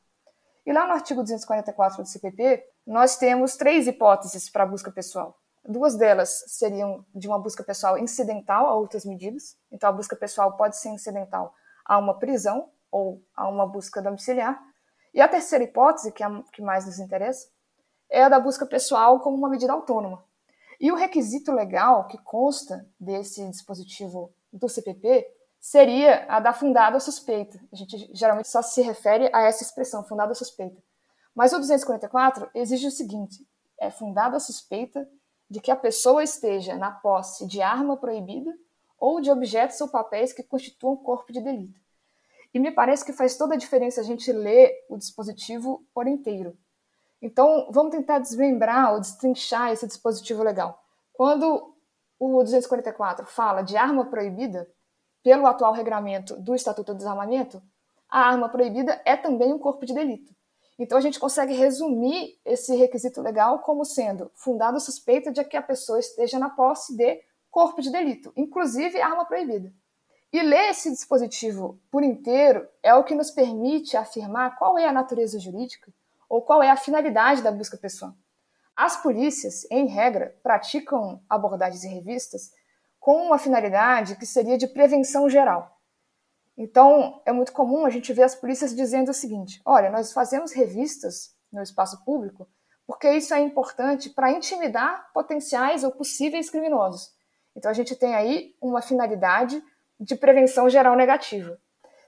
E 0.67 0.73
lá 0.73 0.87
no 0.87 0.93
artigo 0.93 1.23
244 1.23 2.03
do 2.03 2.09
CPP, 2.09 2.65
nós 2.87 3.17
temos 3.17 3.57
três 3.57 3.87
hipóteses 3.87 4.51
para 4.51 4.67
busca 4.67 4.91
pessoal. 4.91 5.39
Duas 5.65 5.97
delas 5.97 6.45
seriam 6.49 7.05
de 7.15 7.29
uma 7.29 7.39
busca 7.39 7.63
pessoal 7.63 7.99
incidental 7.99 8.67
a 8.67 8.75
outras 8.75 9.05
medidas. 9.05 9.57
Então, 9.71 9.89
a 9.89 9.93
busca 9.93 10.17
pessoal 10.17 10.57
pode 10.57 10.77
ser 10.77 10.89
incidental 10.89 11.55
a 11.85 11.99
uma 11.99 12.19
prisão 12.19 12.69
ou 12.91 13.23
a 13.35 13.49
uma 13.49 13.67
busca 13.67 14.03
domiciliar. 14.03 14.61
E 15.15 15.21
a 15.21 15.29
terceira 15.29 15.65
hipótese, 15.65 16.13
que 16.13 16.23
é 16.23 16.27
a 16.27 16.43
que 16.53 16.63
mais 16.63 16.87
nos 16.87 16.99
interessa, 16.99 17.49
é 18.09 18.25
a 18.25 18.29
da 18.29 18.41
busca 18.41 18.67
pessoal 18.67 19.21
como 19.21 19.37
uma 19.37 19.49
medida 19.49 19.73
autônoma. 19.73 20.25
E 20.81 20.91
o 20.91 20.97
requisito 20.97 21.53
legal 21.53 22.07
que 22.07 22.19
consta 22.19 22.89
desse 22.99 23.47
dispositivo 23.51 24.33
do 24.53 24.69
CPP 24.69 25.27
seria 25.61 26.25
a 26.29 26.41
da 26.41 26.53
fundada 26.53 26.99
suspeita. 26.99 27.61
A 27.71 27.77
gente 27.77 28.11
geralmente 28.15 28.49
só 28.49 28.63
se 28.63 28.81
refere 28.81 29.31
a 29.33 29.43
essa 29.43 29.63
expressão, 29.63 30.03
fundada 30.03 30.35
suspeita. 30.35 30.83
Mas 31.35 31.53
o 31.53 31.59
244 31.59 32.51
exige 32.55 32.87
o 32.87 32.91
seguinte: 32.91 33.47
é 33.79 33.91
fundada 33.91 34.41
suspeita 34.41 35.09
de 35.49 35.61
que 35.61 35.71
a 35.71 35.77
pessoa 35.77 36.25
esteja 36.25 36.77
na 36.77 36.91
posse 36.91 37.47
de 37.47 37.61
arma 37.61 37.97
proibida 37.97 38.57
ou 38.99 39.21
de 39.21 39.31
objetos 39.31 39.81
ou 39.81 39.89
papéis 39.89 40.33
que 40.33 40.43
constituam 40.43 40.97
corpo 40.97 41.33
de 41.33 41.41
delito. 41.41 41.79
E 42.53 42.59
me 42.59 42.71
parece 42.71 43.05
que 43.05 43.13
faz 43.13 43.37
toda 43.37 43.55
a 43.55 43.59
diferença 43.59 44.01
a 44.01 44.05
gente 44.05 44.33
ler 44.33 44.73
o 44.89 44.97
dispositivo 44.97 45.85
por 45.95 46.07
inteiro. 46.07 46.57
Então, 47.23 47.69
vamos 47.71 47.91
tentar 47.91 48.19
desmembrar 48.19 48.93
ou 48.93 49.01
destrinchar 49.01 49.73
esse 49.73 49.87
dispositivo 49.87 50.43
legal. 50.43 50.83
Quando 51.13 51.75
o 52.19 52.43
244 52.43 53.27
fala 53.27 53.63
de 53.63 53.77
arma 53.77 54.07
proibida, 54.07 54.69
pelo 55.23 55.47
atual 55.47 55.73
regramento 55.73 56.37
do 56.37 56.55
Estatuto 56.55 56.93
do 56.93 56.99
Desarmamento, 56.99 57.63
a 58.09 58.21
arma 58.21 58.49
proibida 58.49 59.01
é 59.05 59.17
também 59.17 59.53
um 59.53 59.59
corpo 59.59 59.87
de 59.87 59.95
delito. 59.95 60.35
Então 60.79 60.97
a 60.97 61.01
gente 61.01 61.21
consegue 61.21 61.53
resumir 61.53 62.39
esse 62.45 62.75
requisito 62.75 63.21
legal 63.21 63.59
como 63.59 63.85
sendo 63.85 64.31
fundado 64.35 64.81
suspeita 64.81 65.31
de 65.31 65.45
que 65.45 65.57
a 65.57 65.63
pessoa 65.63 66.01
esteja 66.01 66.39
na 66.39 66.49
posse 66.49 66.97
de 66.97 67.21
corpo 67.51 67.83
de 67.83 67.91
delito, 67.91 68.33
inclusive 68.35 69.01
arma 69.01 69.25
proibida. 69.27 69.73
E 70.33 70.41
ler 70.43 70.71
esse 70.71 70.91
dispositivo 70.91 71.79
por 71.91 72.03
inteiro 72.03 72.67
é 72.83 72.95
o 72.95 73.05
que 73.05 73.15
nos 73.15 73.31
permite 73.31 73.97
afirmar 73.97 74.57
qual 74.57 74.79
é 74.79 74.89
a 74.89 74.93
natureza 74.93 75.39
jurídica 75.39 75.93
ou 76.29 76.41
qual 76.41 76.63
é 76.63 76.71
a 76.71 76.77
finalidade 76.77 77.43
da 77.43 77.51
busca 77.51 77.77
pessoal. 77.77 78.15
As 78.77 78.97
polícias, 78.97 79.67
em 79.71 79.87
regra, 79.87 80.35
praticam 80.43 81.21
abordagens 81.29 81.85
em 81.85 81.93
revistas 81.93 82.53
com 83.01 83.27
uma 83.27 83.39
finalidade 83.39 84.15
que 84.17 84.27
seria 84.27 84.57
de 84.57 84.69
prevenção 84.69 85.29
geral. 85.29 85.81
Então, 86.57 87.23
é 87.25 87.33
muito 87.33 87.53
comum 87.53 87.87
a 87.87 87.91
gente 87.91 88.13
ver 88.13 88.25
as 88.25 88.35
polícias 88.35 88.77
dizendo 88.77 89.11
o 89.11 89.15
seguinte: 89.15 89.61
olha, 89.65 89.91
nós 89.91 90.13
fazemos 90.13 90.53
revistas 90.53 91.35
no 91.51 91.63
espaço 91.63 92.05
público 92.05 92.47
porque 92.87 93.09
isso 93.13 93.33
é 93.33 93.39
importante 93.39 94.11
para 94.11 94.33
intimidar 94.33 95.13
potenciais 95.15 95.85
ou 95.85 95.93
possíveis 95.93 96.51
criminosos. 96.51 97.13
Então, 97.57 97.71
a 97.71 97.75
gente 97.75 97.95
tem 97.95 98.17
aí 98.17 98.53
uma 98.61 98.83
finalidade 98.83 99.63
de 99.99 100.17
prevenção 100.17 100.69
geral 100.69 100.97
negativa. 100.97 101.57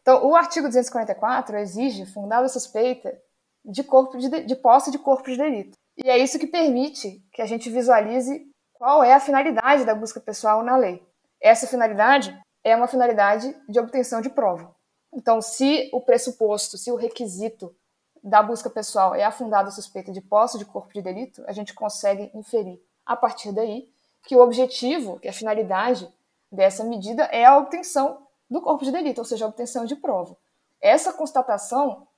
Então, 0.01 0.27
o 0.27 0.35
artigo 0.35 0.67
244 0.67 1.57
exige 1.59 2.05
fundada 2.05 2.49
suspeita 2.49 3.17
de, 3.65 3.85
corpo 3.85 4.19
de, 4.19 4.29
de 4.45 4.57
posse 4.57 4.91
de 4.91 4.99
corpo 4.99 5.31
de 5.31 5.37
delito. 5.37 5.79
E 5.97 6.11
é 6.11 6.19
isso 6.19 6.39
que 6.39 6.49
permite 6.49 7.25
que 7.33 7.41
a 7.41 7.47
gente 7.47 7.71
visualize 7.71 8.52
qual 8.83 9.05
é 9.05 9.15
a 9.15 9.21
finalidade 9.21 9.85
da 9.85 9.95
busca 9.95 10.19
pessoal 10.19 10.61
na 10.65 10.77
lei. 10.77 11.01
Essa 11.41 11.69
finalidade 11.69 12.37
é 12.65 12.75
uma 12.75 12.89
finalidade 12.89 13.57
de 13.69 13.79
obtenção 13.79 14.21
de 14.21 14.29
prova. 14.29 14.75
Então, 15.15 15.41
se 15.41 15.89
o 15.93 16.01
pressuposto, 16.01 16.77
se 16.77 16.91
o 16.91 16.97
requisito 16.97 17.73
da 18.21 18.43
busca 18.43 18.69
pessoal 18.69 19.15
é 19.15 19.23
afundado 19.23 19.69
a 19.69 19.71
suspeita 19.71 20.11
de 20.11 20.21
posse 20.21 20.59
de 20.59 20.65
corpo 20.65 20.93
de 20.93 21.01
delito, 21.01 21.45
a 21.47 21.53
gente 21.53 21.73
consegue 21.73 22.33
inferir 22.35 22.83
a 23.07 23.15
partir 23.15 23.53
daí 23.53 23.89
que 24.25 24.35
o 24.35 24.43
objetivo, 24.43 25.21
que 25.21 25.29
a 25.29 25.33
finalidade 25.33 26.13
dessa 26.51 26.83
medida 26.83 27.23
é 27.27 27.45
a 27.45 27.57
obtenção 27.59 28.27
do 28.51 28.61
corpo 28.61 28.85
de 28.85 28.91
delito, 28.91 29.21
ou 29.21 29.25
seja, 29.25 29.45
a 29.45 29.49
obtenção 29.49 29.85
de 29.85 29.95
prova. 29.95 30.37
Essa 30.81 31.13
constatação 31.13 32.09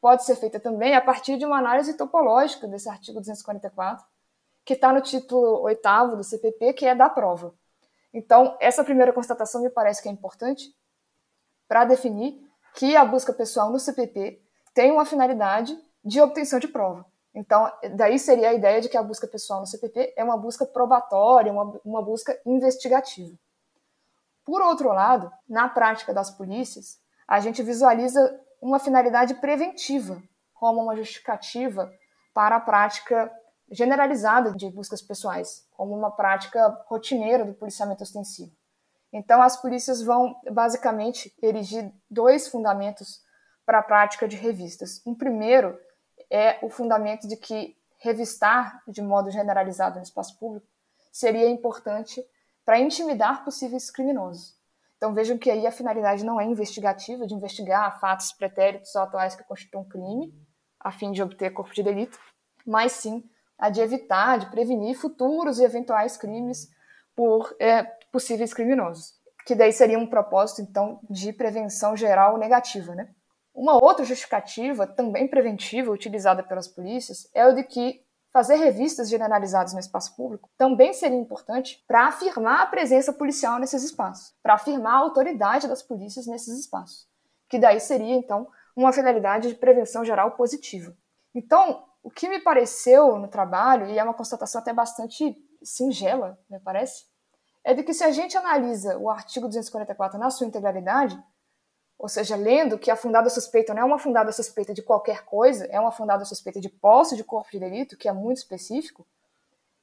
pode 0.00 0.22
ser 0.22 0.36
feita 0.36 0.60
também 0.60 0.94
a 0.94 1.00
partir 1.00 1.36
de 1.36 1.44
uma 1.44 1.58
análise 1.58 1.94
topológica 1.94 2.68
desse 2.68 2.88
artigo 2.88 3.18
244, 3.18 4.11
que 4.64 4.74
está 4.74 4.92
no 4.92 5.00
título 5.00 5.62
oitavo 5.62 6.16
do 6.16 6.24
CPP, 6.24 6.72
que 6.74 6.86
é 6.86 6.94
da 6.94 7.08
prova. 7.08 7.54
Então, 8.12 8.56
essa 8.60 8.84
primeira 8.84 9.12
constatação 9.12 9.62
me 9.62 9.70
parece 9.70 10.02
que 10.02 10.08
é 10.08 10.12
importante 10.12 10.74
para 11.66 11.84
definir 11.84 12.38
que 12.74 12.96
a 12.96 13.04
busca 13.04 13.32
pessoal 13.32 13.70
no 13.70 13.78
CPP 13.78 14.40
tem 14.74 14.92
uma 14.92 15.04
finalidade 15.04 15.76
de 16.04 16.20
obtenção 16.20 16.58
de 16.58 16.68
prova. 16.68 17.06
Então, 17.34 17.70
daí 17.96 18.18
seria 18.18 18.50
a 18.50 18.54
ideia 18.54 18.80
de 18.80 18.88
que 18.88 18.96
a 18.96 19.02
busca 19.02 19.26
pessoal 19.26 19.60
no 19.60 19.66
CPP 19.66 20.12
é 20.16 20.22
uma 20.22 20.36
busca 20.36 20.66
probatória, 20.66 21.52
uma, 21.52 21.80
uma 21.84 22.02
busca 22.02 22.38
investigativa. 22.44 23.34
Por 24.44 24.60
outro 24.60 24.88
lado, 24.88 25.32
na 25.48 25.68
prática 25.68 26.12
das 26.12 26.30
polícias, 26.30 27.00
a 27.26 27.40
gente 27.40 27.62
visualiza 27.62 28.38
uma 28.60 28.78
finalidade 28.78 29.34
preventiva, 29.34 30.22
como 30.52 30.82
uma 30.82 30.96
justificativa 30.96 31.90
para 32.34 32.56
a 32.56 32.60
prática 32.60 33.32
generalizada 33.72 34.52
de 34.52 34.70
buscas 34.70 35.02
pessoais, 35.02 35.66
como 35.72 35.96
uma 35.96 36.10
prática 36.10 36.68
rotineira 36.86 37.44
do 37.44 37.54
policiamento 37.54 38.02
ostensivo. 38.02 38.52
Então, 39.12 39.42
as 39.42 39.60
polícias 39.60 40.02
vão 40.02 40.36
basicamente 40.50 41.34
erigir 41.42 41.92
dois 42.10 42.48
fundamentos 42.48 43.20
para 43.64 43.78
a 43.78 43.82
prática 43.82 44.28
de 44.28 44.36
revistas. 44.36 45.02
Um 45.06 45.14
primeiro 45.14 45.78
é 46.30 46.58
o 46.62 46.70
fundamento 46.70 47.26
de 47.26 47.36
que 47.36 47.76
revistar 47.98 48.82
de 48.86 49.00
modo 49.00 49.30
generalizado 49.30 49.96
no 49.96 50.02
espaço 50.02 50.38
público 50.38 50.66
seria 51.10 51.48
importante 51.48 52.24
para 52.64 52.78
intimidar 52.78 53.44
possíveis 53.44 53.90
criminosos. 53.90 54.56
Então 54.96 55.12
vejam 55.12 55.36
que 55.36 55.50
aí 55.50 55.66
a 55.66 55.72
finalidade 55.72 56.24
não 56.24 56.40
é 56.40 56.44
investigativa, 56.44 57.26
de 57.26 57.34
investigar 57.34 57.98
fatos 58.00 58.32
pretéritos 58.32 58.94
ou 58.94 59.02
atuais 59.02 59.34
que 59.34 59.44
constituam 59.44 59.84
crime, 59.84 60.32
a 60.78 60.90
fim 60.90 61.12
de 61.12 61.22
obter 61.22 61.50
corpo 61.52 61.74
de 61.74 61.82
delito, 61.82 62.18
mas 62.66 62.92
sim 62.92 63.28
a 63.62 63.70
de 63.70 63.80
evitar, 63.80 64.38
de 64.38 64.50
prevenir 64.50 64.96
futuros 64.96 65.58
e 65.58 65.64
eventuais 65.64 66.16
crimes 66.16 66.68
por 67.14 67.54
é, 67.60 67.82
possíveis 68.10 68.52
criminosos, 68.52 69.14
que 69.46 69.54
daí 69.54 69.72
seria 69.72 69.98
um 69.98 70.06
propósito 70.06 70.62
então 70.62 71.00
de 71.08 71.32
prevenção 71.32 71.96
geral 71.96 72.36
negativa, 72.38 72.94
né? 72.94 73.08
Uma 73.54 73.74
outra 73.82 74.04
justificativa, 74.04 74.86
também 74.86 75.28
preventiva, 75.28 75.90
utilizada 75.90 76.42
pelas 76.42 76.66
polícias, 76.66 77.28
é 77.34 77.46
o 77.46 77.54
de 77.54 77.62
que 77.62 78.02
Fazer 78.32 78.54
revistas 78.54 79.10
generalizadas 79.10 79.74
no 79.74 79.78
espaço 79.78 80.16
público 80.16 80.48
também 80.56 80.94
seria 80.94 81.18
importante 81.18 81.84
para 81.86 82.06
afirmar 82.06 82.62
a 82.62 82.66
presença 82.66 83.12
policial 83.12 83.58
nesses 83.58 83.84
espaços, 83.84 84.34
para 84.42 84.54
afirmar 84.54 84.94
a 84.94 85.00
autoridade 85.00 85.68
das 85.68 85.82
polícias 85.82 86.26
nesses 86.26 86.58
espaços, 86.58 87.06
que 87.46 87.58
daí 87.58 87.78
seria, 87.78 88.14
então, 88.14 88.48
uma 88.74 88.90
finalidade 88.90 89.48
de 89.48 89.54
prevenção 89.54 90.02
geral 90.02 90.30
positiva. 90.30 90.96
Então, 91.34 91.84
o 92.02 92.10
que 92.10 92.28
me 92.28 92.40
pareceu 92.40 93.16
no 93.16 93.28
trabalho, 93.28 93.88
e 93.88 93.98
é 93.98 94.02
uma 94.02 94.14
constatação 94.14 94.60
até 94.60 94.72
bastante 94.72 95.36
singela, 95.62 96.38
me 96.50 96.58
parece, 96.58 97.04
é 97.64 97.72
de 97.72 97.82
que 97.82 97.94
se 97.94 98.02
a 98.02 98.10
gente 98.10 98.36
analisa 98.36 98.98
o 98.98 99.08
artigo 99.08 99.46
244 99.46 100.18
na 100.18 100.30
sua 100.30 100.46
integralidade, 100.46 101.22
ou 101.96 102.08
seja, 102.08 102.34
lendo 102.34 102.78
que 102.78 102.90
a 102.90 102.96
fundada 102.96 103.30
suspeita 103.30 103.72
não 103.72 103.82
é 103.82 103.84
uma 103.84 103.98
fundada 103.98 104.32
suspeita 104.32 104.74
de 104.74 104.82
qualquer 104.82 105.24
coisa, 105.24 105.66
é 105.66 105.78
uma 105.78 105.92
fundada 105.92 106.24
suspeita 106.24 106.60
de 106.60 106.68
posse 106.68 107.14
de 107.14 107.22
corpo 107.22 107.52
de 107.52 107.60
delito, 107.60 107.96
que 107.96 108.08
é 108.08 108.12
muito 108.12 108.38
específico, 108.38 109.06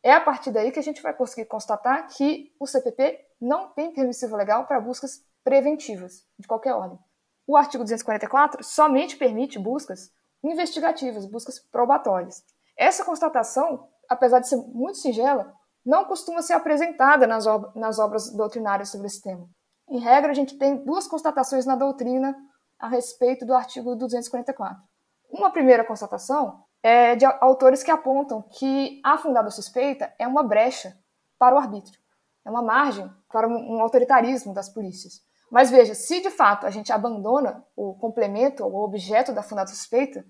é 0.03 0.11
a 0.11 0.19
partir 0.19 0.51
daí 0.51 0.71
que 0.71 0.79
a 0.79 0.83
gente 0.83 1.01
vai 1.01 1.13
conseguir 1.13 1.45
constatar 1.45 2.07
que 2.07 2.53
o 2.59 2.67
CPP 2.67 3.25
não 3.39 3.69
tem 3.69 3.93
permissivo 3.93 4.35
legal 4.35 4.65
para 4.65 4.81
buscas 4.81 5.23
preventivas, 5.43 6.25
de 6.37 6.47
qualquer 6.47 6.73
ordem. 6.73 6.99
O 7.47 7.55
artigo 7.55 7.83
244 7.83 8.63
somente 8.63 9.15
permite 9.15 9.57
buscas 9.57 10.11
investigativas, 10.43 11.25
buscas 11.25 11.59
probatórias. 11.59 12.43
Essa 12.77 13.03
constatação, 13.03 13.87
apesar 14.09 14.39
de 14.39 14.47
ser 14.47 14.57
muito 14.57 14.97
singela, 14.97 15.53
não 15.85 16.05
costuma 16.05 16.41
ser 16.41 16.53
apresentada 16.53 17.25
nas, 17.25 17.47
ob 17.47 17.67
nas 17.77 17.99
obras 17.99 18.31
doutrinárias 18.31 18.89
sobre 18.89 19.07
esse 19.07 19.21
tema. 19.21 19.47
Em 19.89 19.99
regra, 19.99 20.31
a 20.31 20.35
gente 20.35 20.57
tem 20.57 20.83
duas 20.83 21.07
constatações 21.07 21.65
na 21.65 21.75
doutrina 21.75 22.35
a 22.77 22.87
respeito 22.87 23.45
do 23.45 23.53
artigo 23.53 23.95
244. 23.95 24.81
Uma 25.29 25.51
primeira 25.51 25.83
constatação 25.83 26.63
é 26.81 27.15
de 27.15 27.25
autores 27.25 27.83
que 27.83 27.91
apontam 27.91 28.41
que 28.41 29.01
a 29.03 29.17
fundada 29.17 29.49
suspeita 29.49 30.13
é 30.17 30.27
uma 30.27 30.43
brecha 30.43 30.97
para 31.37 31.55
o 31.55 31.57
arbítrio, 31.57 31.99
é 32.45 32.49
uma 32.49 32.61
margem 32.61 33.09
para 33.29 33.47
um 33.47 33.81
autoritarismo 33.81 34.53
das 34.53 34.69
polícias. 34.69 35.21
Mas 35.51 35.71
veja, 35.71 35.95
se 35.95 36.21
de 36.21 36.29
fato 36.29 36.65
a 36.65 36.69
gente 36.69 36.91
abandona 36.91 37.65
o 37.75 37.95
complemento 37.95 38.63
ou 38.63 38.71
o 38.71 38.83
objeto 38.83 39.33
da 39.33 39.41
fundada 39.41 39.69
suspeita, 39.69 40.25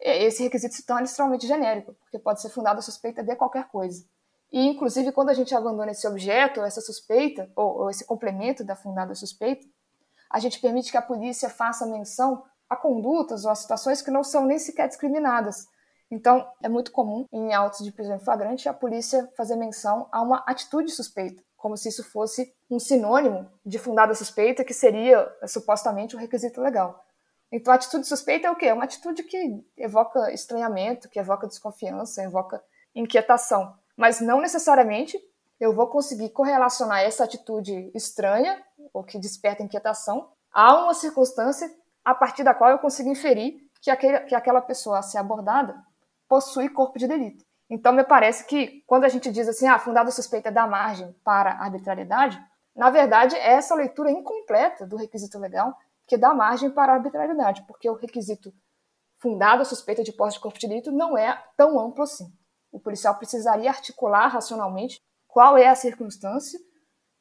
esse 0.00 0.42
requisito 0.42 0.74
se 0.74 0.84
torna 0.84 1.04
extremamente 1.04 1.46
genérico, 1.46 1.94
porque 1.94 2.18
pode 2.18 2.42
ser 2.42 2.50
fundada 2.50 2.82
suspeita 2.82 3.22
de 3.22 3.34
qualquer 3.36 3.68
coisa. 3.68 4.04
E, 4.52 4.66
inclusive, 4.66 5.12
quando 5.12 5.30
a 5.30 5.34
gente 5.34 5.54
abandona 5.54 5.90
esse 5.90 6.06
objeto, 6.06 6.62
essa 6.62 6.80
suspeita, 6.80 7.50
ou, 7.56 7.82
ou 7.82 7.90
esse 7.90 8.04
complemento 8.04 8.64
da 8.64 8.76
fundada 8.76 9.14
suspeita, 9.14 9.66
a 10.30 10.38
gente 10.38 10.60
permite 10.60 10.90
que 10.90 10.96
a 10.96 11.02
polícia 11.02 11.48
faça 11.48 11.86
menção 11.86 12.44
a 12.68 12.76
condutas 12.76 13.44
ou 13.44 13.50
a 13.50 13.54
situações 13.54 14.02
que 14.02 14.10
não 14.10 14.24
são 14.24 14.44
nem 14.44 14.58
sequer 14.58 14.88
discriminadas. 14.88 15.66
Então, 16.10 16.46
é 16.62 16.68
muito 16.68 16.92
comum, 16.92 17.26
em 17.32 17.52
autos 17.52 17.84
de 17.84 17.90
prisão 17.90 18.16
em 18.16 18.20
flagrante, 18.20 18.68
a 18.68 18.74
polícia 18.74 19.28
fazer 19.36 19.56
menção 19.56 20.08
a 20.12 20.22
uma 20.22 20.44
atitude 20.46 20.90
suspeita, 20.90 21.42
como 21.66 21.76
se 21.76 21.88
isso 21.88 22.04
fosse 22.04 22.54
um 22.70 22.78
sinônimo 22.78 23.50
de 23.64 23.76
fundada 23.76 24.14
suspeita, 24.14 24.64
que 24.64 24.72
seria 24.72 25.28
supostamente 25.48 26.14
um 26.14 26.18
requisito 26.18 26.60
legal. 26.60 27.04
Então, 27.50 27.72
a 27.72 27.76
atitude 27.76 28.06
suspeita 28.06 28.46
é 28.46 28.50
o 28.50 28.56
quê? 28.56 28.66
É 28.66 28.74
uma 28.74 28.84
atitude 28.84 29.24
que 29.24 29.64
evoca 29.76 30.32
estranhamento, 30.32 31.08
que 31.08 31.18
evoca 31.18 31.48
desconfiança, 31.48 32.22
evoca 32.22 32.62
inquietação 32.94 33.74
mas 33.96 34.20
não 34.20 34.40
necessariamente 34.40 35.18
eu 35.58 35.74
vou 35.74 35.86
conseguir 35.86 36.28
correlacionar 36.30 37.00
essa 37.00 37.24
atitude 37.24 37.90
estranha 37.94 38.62
ou 38.92 39.02
que 39.02 39.18
desperta 39.18 39.62
inquietação 39.62 40.30
a 40.52 40.82
uma 40.82 40.92
circunstância 40.92 41.72
a 42.04 42.14
partir 42.14 42.44
da 42.44 42.54
qual 42.54 42.70
eu 42.70 42.78
consigo 42.78 43.08
inferir 43.08 43.56
que, 43.80 43.90
aquele, 43.90 44.20
que 44.20 44.34
aquela 44.34 44.60
pessoa 44.60 44.98
a 44.98 45.02
ser 45.02 45.18
abordada 45.18 45.74
possui 46.28 46.68
corpo 46.68 46.98
de 46.98 47.08
delito. 47.08 47.44
Então, 47.68 47.92
me 47.92 48.04
parece 48.04 48.46
que 48.46 48.82
quando 48.86 49.04
a 49.04 49.08
gente 49.08 49.30
diz 49.30 49.48
assim, 49.48 49.66
ah, 49.66 49.78
fundada 49.78 50.10
suspeita 50.10 50.50
da 50.50 50.66
margem 50.66 51.14
para 51.24 51.52
arbitrariedade, 51.52 52.40
na 52.74 52.90
verdade 52.90 53.34
é 53.36 53.52
essa 53.52 53.74
leitura 53.74 54.10
incompleta 54.10 54.86
do 54.86 54.96
requisito 54.96 55.38
legal 55.38 55.76
que 56.06 56.16
dá 56.16 56.32
margem 56.32 56.70
para 56.70 56.94
arbitrariedade, 56.94 57.64
porque 57.66 57.90
o 57.90 57.94
requisito 57.94 58.52
fundado 59.18 59.64
suspeita 59.64 60.04
de 60.04 60.12
posse 60.12 60.36
de 60.36 60.42
corpo 60.42 60.58
de 60.58 60.68
delito 60.68 60.92
não 60.92 61.18
é 61.18 61.42
tão 61.56 61.80
amplo 61.80 62.04
assim 62.04 62.32
o 62.76 62.80
policial 62.80 63.16
precisaria 63.16 63.70
articular 63.70 64.28
racionalmente 64.28 65.00
qual 65.26 65.56
é 65.56 65.66
a 65.66 65.74
circunstância 65.74 66.60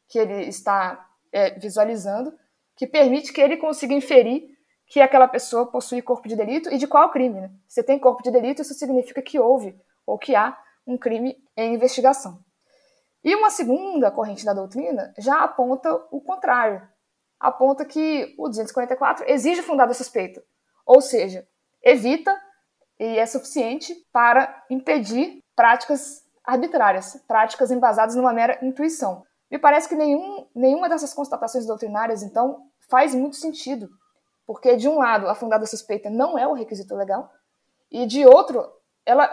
que 0.07 0.19
ele 0.19 0.43
está 0.43 1.09
é, 1.31 1.57
visualizando 1.57 2.33
que 2.75 2.85
permite 2.85 3.31
que 3.31 3.39
ele 3.39 3.55
consiga 3.55 3.93
inferir 3.93 4.49
que 4.85 4.99
aquela 4.99 5.27
pessoa 5.27 5.71
possui 5.71 6.01
corpo 6.01 6.27
de 6.27 6.35
delito 6.35 6.69
e 6.71 6.77
de 6.77 6.85
qual 6.85 7.09
crime. 7.09 7.39
Né? 7.39 7.51
Se 7.67 7.81
tem 7.81 7.97
corpo 7.97 8.21
de 8.21 8.31
delito, 8.31 8.61
isso 8.61 8.73
significa 8.73 9.21
que 9.21 9.39
houve 9.39 9.73
ou 10.05 10.17
que 10.17 10.35
há 10.35 10.57
um 10.85 10.97
crime 10.97 11.35
em 11.57 11.73
investigação. 11.73 12.39
E 13.23 13.35
uma 13.35 13.49
segunda 13.49 14.11
corrente 14.11 14.45
da 14.45 14.53
doutrina 14.53 15.13
já 15.17 15.43
aponta 15.43 15.91
o 16.11 16.21
contrário. 16.21 16.87
Aponta 17.39 17.83
que 17.83 18.35
o 18.37 18.47
244 18.47 19.25
exige 19.27 19.61
fundada 19.61 19.93
suspeita, 19.93 20.43
ou 20.85 21.01
seja, 21.01 21.47
evita 21.83 22.39
e 22.99 23.19
é 23.19 23.25
suficiente 23.25 23.95
para 24.11 24.63
impedir 24.69 25.43
práticas 25.55 26.23
arbitrárias, 26.43 27.21
práticas 27.27 27.71
embasadas 27.71 28.15
numa 28.15 28.31
mera 28.31 28.59
intuição. 28.61 29.23
Me 29.49 29.59
parece 29.59 29.87
que 29.89 29.95
nenhum, 29.95 30.47
nenhuma 30.55 30.87
dessas 30.89 31.13
constatações 31.13 31.65
doutrinárias, 31.65 32.23
então, 32.23 32.69
faz 32.89 33.13
muito 33.13 33.35
sentido, 33.35 33.89
porque, 34.45 34.75
de 34.75 34.87
um 34.87 34.97
lado, 34.97 35.27
a 35.27 35.35
fundada 35.35 35.65
suspeita 35.65 36.09
não 36.09 36.37
é 36.37 36.47
o 36.47 36.53
requisito 36.53 36.95
legal, 36.95 37.31
e, 37.91 38.05
de 38.05 38.25
outro, 38.25 38.67
ela, 39.05 39.27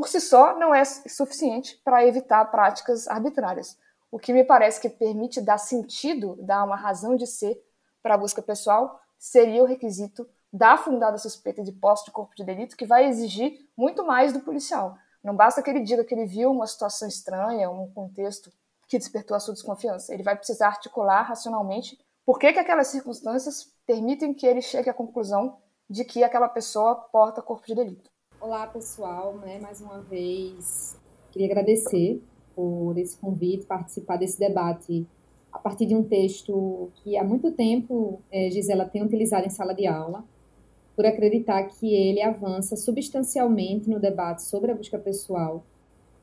por 0.00 0.08
si 0.08 0.18
só, 0.18 0.58
não 0.58 0.74
é 0.74 0.82
suficiente 0.82 1.78
para 1.84 2.06
evitar 2.06 2.42
práticas 2.46 3.06
arbitrárias. 3.06 3.76
O 4.10 4.18
que 4.18 4.32
me 4.32 4.42
parece 4.42 4.80
que 4.80 4.88
permite 4.88 5.42
dar 5.42 5.58
sentido, 5.58 6.38
dar 6.40 6.64
uma 6.64 6.74
razão 6.74 7.16
de 7.16 7.26
ser 7.26 7.62
para 8.02 8.14
a 8.14 8.16
busca 8.16 8.40
pessoal, 8.40 8.98
seria 9.18 9.62
o 9.62 9.66
requisito 9.66 10.26
da 10.50 10.78
fundada 10.78 11.18
suspeita 11.18 11.62
de 11.62 11.70
posse 11.70 12.06
de 12.06 12.12
corpo 12.12 12.34
de 12.34 12.42
delito, 12.42 12.78
que 12.78 12.86
vai 12.86 13.04
exigir 13.08 13.68
muito 13.76 14.02
mais 14.02 14.32
do 14.32 14.40
policial. 14.40 14.96
Não 15.22 15.36
basta 15.36 15.62
que 15.62 15.68
ele 15.68 15.80
diga 15.80 16.02
que 16.02 16.14
ele 16.14 16.24
viu 16.24 16.50
uma 16.50 16.66
situação 16.66 17.06
estranha, 17.06 17.68
um 17.68 17.92
contexto 17.92 18.50
que 18.88 18.98
despertou 18.98 19.36
a 19.36 19.40
sua 19.40 19.52
desconfiança. 19.52 20.14
Ele 20.14 20.22
vai 20.22 20.34
precisar 20.34 20.68
articular 20.68 21.20
racionalmente 21.24 21.98
por 22.24 22.38
que, 22.38 22.54
que 22.54 22.58
aquelas 22.58 22.88
circunstâncias 22.88 23.70
permitem 23.86 24.32
que 24.32 24.46
ele 24.46 24.62
chegue 24.62 24.88
à 24.88 24.94
conclusão 24.94 25.58
de 25.90 26.06
que 26.06 26.24
aquela 26.24 26.48
pessoa 26.48 26.94
porta 26.94 27.42
corpo 27.42 27.66
de 27.66 27.74
delito. 27.74 28.10
Olá, 28.40 28.66
pessoal. 28.66 29.36
Né? 29.36 29.58
Mais 29.60 29.82
uma 29.82 30.00
vez, 30.00 30.98
queria 31.30 31.46
agradecer 31.46 32.22
por 32.56 32.96
esse 32.96 33.14
convite, 33.18 33.66
participar 33.66 34.16
desse 34.16 34.40
debate 34.40 35.06
a 35.52 35.58
partir 35.58 35.84
de 35.84 35.94
um 35.94 36.02
texto 36.02 36.90
que 36.94 37.18
há 37.18 37.22
muito 37.22 37.52
tempo 37.52 38.22
é, 38.32 38.48
Gisela 38.50 38.86
tem 38.86 39.02
utilizado 39.02 39.46
em 39.46 39.50
sala 39.50 39.74
de 39.74 39.86
aula, 39.86 40.24
por 40.96 41.04
acreditar 41.04 41.64
que 41.64 41.94
ele 41.94 42.22
avança 42.22 42.76
substancialmente 42.76 43.90
no 43.90 44.00
debate 44.00 44.42
sobre 44.42 44.72
a 44.72 44.74
busca 44.74 44.98
pessoal, 44.98 45.62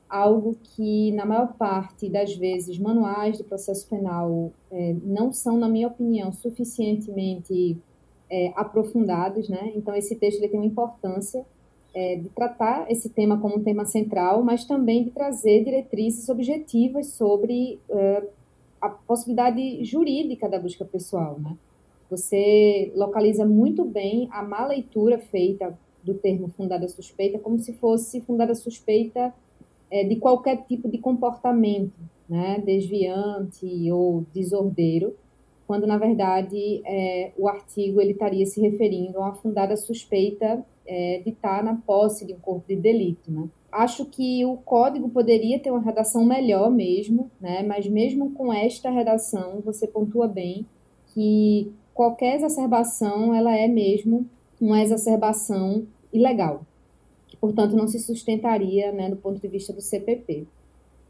algo 0.09 0.57
que, 0.63 1.11
na 1.11 1.25
maior 1.25 1.53
parte 1.53 2.09
das 2.09 2.35
vezes, 2.35 2.79
manuais 2.79 3.37
de 3.37 3.43
processo 3.43 3.87
penal 3.87 4.51
é, 4.71 4.95
não 5.03 5.31
são, 5.31 5.55
na 5.55 5.69
minha 5.69 5.87
opinião, 5.87 6.31
suficientemente 6.31 7.77
é, 8.27 8.51
aprofundados. 8.55 9.47
Né? 9.49 9.71
Então, 9.75 9.93
esse 9.93 10.15
texto 10.15 10.39
ele 10.39 10.49
tem 10.49 10.59
uma 10.59 10.65
importância 10.65 11.45
é, 11.97 12.15
de 12.15 12.29
tratar 12.29 12.85
esse 12.91 13.09
tema 13.09 13.39
como 13.39 13.55
um 13.55 13.63
tema 13.63 13.83
central, 13.83 14.43
mas 14.43 14.65
também 14.65 15.03
de 15.03 15.09
trazer 15.09 15.63
diretrizes 15.63 16.29
objetivas 16.29 17.07
sobre 17.07 17.79
é, 17.89 18.23
a 18.79 18.87
possibilidade 18.87 19.83
jurídica 19.83 20.47
da 20.47 20.59
busca 20.59 20.85
pessoal. 20.85 21.39
Né? 21.39 21.57
Você 22.07 22.91
localiza 22.95 23.47
muito 23.47 23.83
bem 23.83 24.27
a 24.31 24.43
má 24.43 24.67
leitura 24.67 25.17
feita 25.17 25.75
do 26.03 26.13
termo 26.13 26.49
fundada 26.49 26.87
suspeita, 26.87 27.39
como 27.39 27.57
se 27.57 27.73
fosse 27.73 28.21
fundada 28.21 28.53
suspeita 28.53 29.33
é, 29.89 30.03
de 30.03 30.17
qualquer 30.17 30.67
tipo 30.67 30.87
de 30.87 30.99
comportamento, 30.99 31.99
né, 32.29 32.61
desviante 32.63 33.91
ou 33.91 34.23
desordeiro, 34.35 35.15
quando 35.67 35.85
na 35.85 35.97
verdade 35.97 36.81
é, 36.85 37.31
o 37.37 37.47
artigo 37.47 37.99
ele 37.99 38.13
estaria 38.13 38.45
se 38.45 38.61
referindo 38.61 39.17
a 39.17 39.25
uma 39.25 39.35
fundada 39.35 39.75
suspeita 39.75 40.65
é, 40.87 41.21
de 41.23 41.31
estar 41.31 41.61
na 41.61 41.75
posse 41.75 42.25
de 42.25 42.33
um 42.33 42.39
corpo 42.39 42.65
de 42.67 42.77
delito, 42.77 43.29
né? 43.29 43.49
Acho 43.69 44.05
que 44.05 44.45
o 44.45 44.55
código 44.55 45.09
poderia 45.09 45.59
ter 45.59 45.69
uma 45.69 45.81
redação 45.81 46.25
melhor 46.25 46.71
mesmo, 46.71 47.29
né? 47.39 47.61
Mas 47.63 47.85
mesmo 47.85 48.31
com 48.31 48.51
esta 48.51 48.89
redação, 48.89 49.59
você 49.59 49.85
pontua 49.85 50.25
bem 50.25 50.65
que 51.13 51.69
qualquer 51.93 52.35
exacerbação 52.35 53.35
ela 53.35 53.53
é 53.55 53.67
mesmo 53.67 54.25
uma 54.61 54.81
exacerbação 54.81 55.85
ilegal, 56.13 56.61
que 57.27 57.35
portanto 57.35 57.75
não 57.75 57.87
se 57.87 57.99
sustentaria, 57.99 58.91
né, 58.91 59.09
do 59.09 59.17
ponto 59.17 59.39
de 59.39 59.47
vista 59.47 59.73
do 59.73 59.81
CPP. 59.81 60.47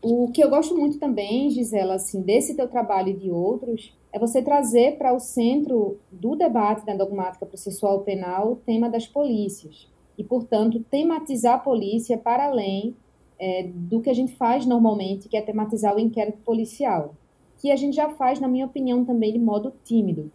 O 0.01 0.31
que 0.31 0.43
eu 0.43 0.49
gosto 0.49 0.75
muito 0.75 0.99
também, 0.99 1.49
Gisela, 1.49 1.95
assim, 1.95 2.21
desse 2.21 2.55
teu 2.55 2.67
trabalho 2.67 3.09
e 3.09 3.13
de 3.13 3.31
outros, 3.31 3.93
é 4.11 4.19
você 4.19 4.41
trazer 4.41 4.97
para 4.97 5.13
o 5.13 5.19
centro 5.19 5.99
do 6.11 6.35
debate 6.35 6.85
da 6.85 6.95
dogmática 6.95 7.45
processual 7.45 8.01
penal 8.01 8.53
o 8.53 8.55
tema 8.55 8.89
das 8.89 9.07
polícias. 9.07 9.87
E, 10.17 10.23
portanto, 10.23 10.83
tematizar 10.89 11.55
a 11.55 11.59
polícia 11.59 12.17
para 12.17 12.45
além 12.45 12.95
é, 13.39 13.63
do 13.63 14.01
que 14.01 14.09
a 14.09 14.13
gente 14.13 14.35
faz 14.35 14.65
normalmente, 14.65 15.29
que 15.29 15.37
é 15.37 15.41
tematizar 15.41 15.95
o 15.95 15.99
inquérito 15.99 16.39
policial. 16.39 17.13
Que 17.59 17.71
a 17.71 17.75
gente 17.75 17.95
já 17.95 18.09
faz, 18.09 18.39
na 18.39 18.47
minha 18.47 18.65
opinião, 18.65 19.05
também 19.05 19.33
de 19.33 19.39
modo 19.39 19.73
tímido 19.83 20.31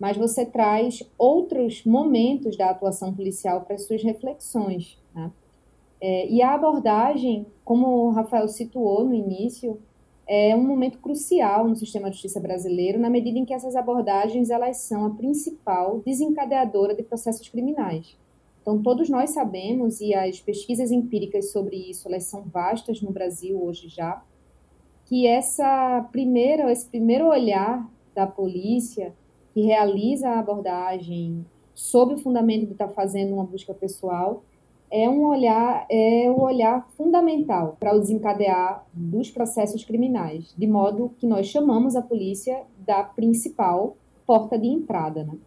mas 0.00 0.16
você 0.16 0.46
traz 0.46 1.02
outros 1.18 1.84
momentos 1.84 2.56
da 2.56 2.70
atuação 2.70 3.14
policial 3.14 3.60
para 3.60 3.74
as 3.74 3.86
suas 3.86 4.02
reflexões. 4.02 4.98
Né? 5.14 5.30
É, 6.00 6.26
e 6.26 6.40
a 6.40 6.54
abordagem, 6.54 7.46
como 7.62 7.86
o 8.06 8.10
Rafael 8.10 8.48
situou 8.48 9.04
no 9.04 9.14
início, 9.14 9.78
é 10.32 10.54
um 10.54 10.62
momento 10.62 10.98
crucial 10.98 11.66
no 11.66 11.74
sistema 11.74 12.08
de 12.08 12.14
justiça 12.14 12.38
brasileiro, 12.38 13.00
na 13.00 13.10
medida 13.10 13.36
em 13.36 13.44
que 13.44 13.52
essas 13.52 13.74
abordagens 13.74 14.48
elas 14.48 14.76
são 14.76 15.04
a 15.04 15.10
principal 15.10 16.00
desencadeadora 16.06 16.94
de 16.94 17.02
processos 17.02 17.48
criminais. 17.48 18.16
Então, 18.62 18.80
todos 18.80 19.10
nós 19.10 19.30
sabemos, 19.30 20.00
e 20.00 20.14
as 20.14 20.38
pesquisas 20.38 20.92
empíricas 20.92 21.50
sobre 21.50 21.74
isso 21.74 22.06
elas 22.06 22.26
são 22.26 22.42
vastas 22.42 23.02
no 23.02 23.10
Brasil 23.10 23.60
hoje 23.60 23.88
já, 23.88 24.22
que 25.06 25.26
essa 25.26 26.08
primeira, 26.12 26.70
esse 26.70 26.86
primeiro 26.86 27.26
olhar 27.26 27.90
da 28.14 28.24
polícia 28.24 29.12
que 29.52 29.62
realiza 29.62 30.28
a 30.28 30.38
abordagem 30.38 31.44
sob 31.74 32.14
o 32.14 32.18
fundamento 32.18 32.66
de 32.66 32.72
estar 32.72 32.90
fazendo 32.90 33.34
uma 33.34 33.44
busca 33.44 33.74
pessoal, 33.74 34.44
é 34.90 35.08
um 35.08 35.26
olhar 35.26 35.86
é 35.88 36.28
o 36.28 36.40
olhar 36.40 36.88
fundamental 36.96 37.76
para 37.78 37.94
o 37.94 38.00
desencadear 38.00 38.84
dos 38.92 39.30
processos 39.30 39.84
criminais, 39.84 40.54
de 40.56 40.66
modo 40.66 41.12
que 41.18 41.26
nós 41.26 41.46
chamamos 41.46 41.94
a 41.94 42.02
polícia 42.02 42.62
da 42.78 43.04
principal 43.04 43.96
porta 44.26 44.58
de 44.58 44.66
entrada, 44.66 45.24
né? 45.24 45.38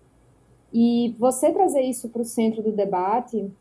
E 0.74 1.16
você 1.20 1.52
trazer 1.52 1.82
isso 1.82 2.10
para 2.10 2.22
o 2.22 2.26
centro 2.26 2.64
do 2.64 2.72
debate, 2.72 3.52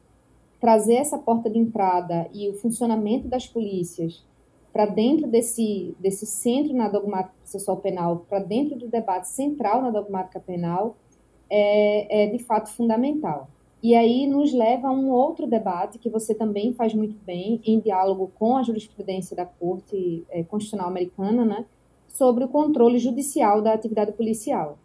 trazer 0.59 0.95
essa 0.95 1.18
porta 1.18 1.51
de 1.51 1.59
entrada 1.59 2.29
e 2.33 2.49
o 2.49 2.55
funcionamento 2.55 3.29
das 3.29 3.47
polícias 3.47 4.25
para 4.73 4.87
dentro 4.87 5.27
desse, 5.27 5.95
desse 6.01 6.25
centro 6.25 6.73
na 6.73 6.88
dogmática 6.88 7.35
processual 7.42 7.77
penal, 7.77 8.25
para 8.29 8.38
dentro 8.38 8.79
do 8.79 8.88
debate 8.88 9.29
central 9.29 9.83
na 9.83 9.90
dogmática 9.90 10.40
penal, 10.40 10.97
é, 11.51 12.25
é 12.25 12.27
de 12.29 12.38
fato 12.38 12.71
fundamental. 12.71 13.49
E 13.83 13.97
aí 13.97 14.29
nos 14.29 14.53
leva 14.53 14.88
a 14.88 14.92
um 14.92 15.11
outro 15.11 15.47
debate 15.47 15.99
que 15.99 16.09
você 16.09 16.35
também 16.35 16.73
faz 16.73 16.95
muito 16.95 17.16
bem, 17.25 17.61
em 17.64 17.81
diálogo 17.81 18.31
com 18.38 18.57
a 18.57 18.62
jurisprudência 18.62 19.37
da 19.37 19.45
Corte 19.45 20.25
é, 20.31 20.45
Constitucional 20.45 20.88
Americana, 20.88 21.45
né, 21.45 21.66
sobre 22.07 22.45
o 22.45 22.49
controle 22.49 22.99
judicial 22.99 23.61
da 23.61 23.73
atividade 23.73 24.12
policial. 24.12 24.79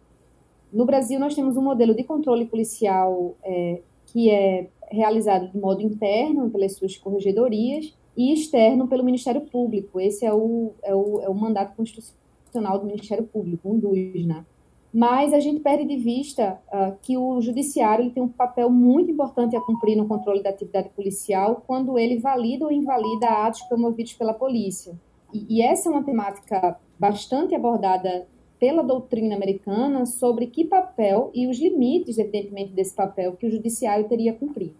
No 0.72 0.84
Brasil, 0.84 1.20
nós 1.20 1.34
temos 1.34 1.56
um 1.56 1.62
modelo 1.62 1.94
de 1.94 2.02
controle 2.02 2.44
policial 2.46 3.36
é, 3.44 3.80
que 4.06 4.30
é 4.30 4.68
realizado 4.90 5.48
de 5.48 5.58
modo 5.58 5.80
interno 5.80 6.50
pelas 6.50 6.72
suas 6.74 6.96
corregedorias 6.96 7.94
e 8.16 8.32
externo 8.32 8.88
pelo 8.88 9.04
Ministério 9.04 9.42
Público. 9.42 10.00
Esse 10.00 10.26
é 10.26 10.34
o, 10.34 10.72
é 10.82 10.94
o, 10.94 11.20
é 11.20 11.28
o 11.28 11.34
mandato 11.34 11.76
constitucional 11.76 12.78
do 12.80 12.86
Ministério 12.86 13.24
Público, 13.24 13.70
um 13.70 13.78
dos, 13.78 14.26
né? 14.26 14.44
Mas 14.92 15.34
a 15.34 15.40
gente 15.40 15.60
perde 15.60 15.84
de 15.84 15.96
vista 15.96 16.58
uh, 16.68 16.96
que 17.02 17.16
o 17.16 17.40
judiciário 17.42 18.10
tem 18.10 18.22
um 18.22 18.28
papel 18.28 18.70
muito 18.70 19.10
importante 19.10 19.54
a 19.54 19.60
cumprir 19.60 19.96
no 19.96 20.08
controle 20.08 20.42
da 20.42 20.48
atividade 20.48 20.88
policial 20.90 21.62
quando 21.66 21.98
ele 21.98 22.18
valida 22.18 22.64
ou 22.64 22.72
invalida 22.72 23.28
atos 23.28 23.60
promovidos 23.62 24.14
pela 24.14 24.32
polícia. 24.32 24.98
E, 25.32 25.58
e 25.58 25.62
essa 25.62 25.88
é 25.88 25.92
uma 25.92 26.02
temática 26.02 26.78
bastante 26.98 27.54
abordada 27.54 28.26
pela 28.58 28.82
doutrina 28.82 29.36
americana 29.36 30.06
sobre 30.06 30.46
que 30.46 30.64
papel 30.64 31.30
e 31.34 31.46
os 31.46 31.58
limites, 31.58 32.18
evidentemente, 32.18 32.72
desse 32.72 32.94
papel 32.94 33.36
que 33.36 33.46
o 33.46 33.50
judiciário 33.50 34.08
teria 34.08 34.32
a 34.32 34.34
cumprir. 34.34 34.74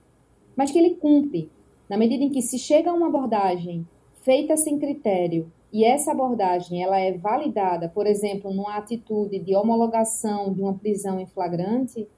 Mas 0.57 0.71
que 0.71 0.79
ele 0.79 0.95
cumpre, 0.95 1.51
na 1.89 1.97
medida 1.97 2.25
em 2.25 2.31
que 2.31 2.43
se 2.43 2.59
chega 2.59 2.91
a 2.91 2.95
uma 2.95 3.07
abordagem 3.07 3.87
feita 4.23 4.57
sem 4.57 4.79
critério 4.79 5.53
e 5.73 5.85
essa 5.85 6.13
abordagem 6.13 6.83
ela 6.83 6.99
é 6.99 7.13
validada, 7.13 7.89
por 7.89 8.07
exemplo, 8.07 8.53
numa 8.53 8.77
atitude 8.77 9.39
de 9.39 9.55
homologação 9.55 10.53
de 10.53 10.63
uma 10.63 10.75
prisão 10.75 11.21
em 11.21 11.27
flagrante, 11.27 12.09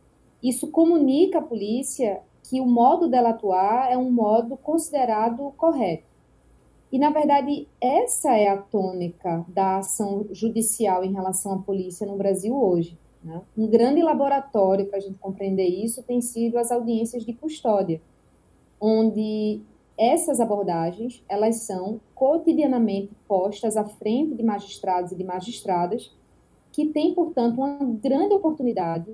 isso 0.43 0.71
comunica 0.71 1.39
à 1.39 1.43
polícia 1.43 2.21
que 2.45 2.61
o 2.61 2.67
modo 2.67 3.09
dela 3.09 3.31
atuar 3.31 3.91
é 3.91 3.97
um 3.97 4.11
modo 4.11 4.57
considerado 4.57 5.53
correto. 5.57 6.11
E, 6.93 6.99
na 6.99 7.11
verdade, 7.11 7.69
essa 7.81 8.37
é 8.37 8.49
a 8.49 8.57
tônica 8.57 9.45
da 9.49 9.79
ação 9.79 10.27
judicial 10.33 11.05
em 11.05 11.13
relação 11.13 11.53
à 11.53 11.59
polícia 11.59 12.07
no 12.07 12.17
Brasil 12.17 12.57
hoje. 12.57 12.99
Né? 13.23 13.41
Um 13.57 13.69
grande 13.69 14.03
laboratório 14.03 14.87
para 14.87 14.99
a 14.99 15.01
gente 15.01 15.19
compreender 15.19 15.69
isso 15.69 16.03
tem 16.03 16.21
sido 16.21 16.59
as 16.59 16.73
audiências 16.73 17.25
de 17.25 17.33
custódia, 17.33 18.01
onde 18.81 19.61
essas 20.01 20.41
abordagens 20.41 21.23
elas 21.29 21.57
são 21.57 22.01
cotidianamente 22.15 23.11
postas 23.29 23.77
à 23.77 23.85
frente 23.85 24.35
de 24.35 24.43
magistrados 24.43 25.13
e 25.13 25.15
de 25.15 25.23
magistradas 25.23 26.11
que 26.73 26.87
têm, 26.87 27.15
portanto, 27.15 27.59
uma 27.59 27.79
grande 28.01 28.33
oportunidade 28.33 29.13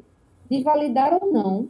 de 0.49 0.62
validar 0.62 1.18
ou 1.20 1.33
não 1.33 1.68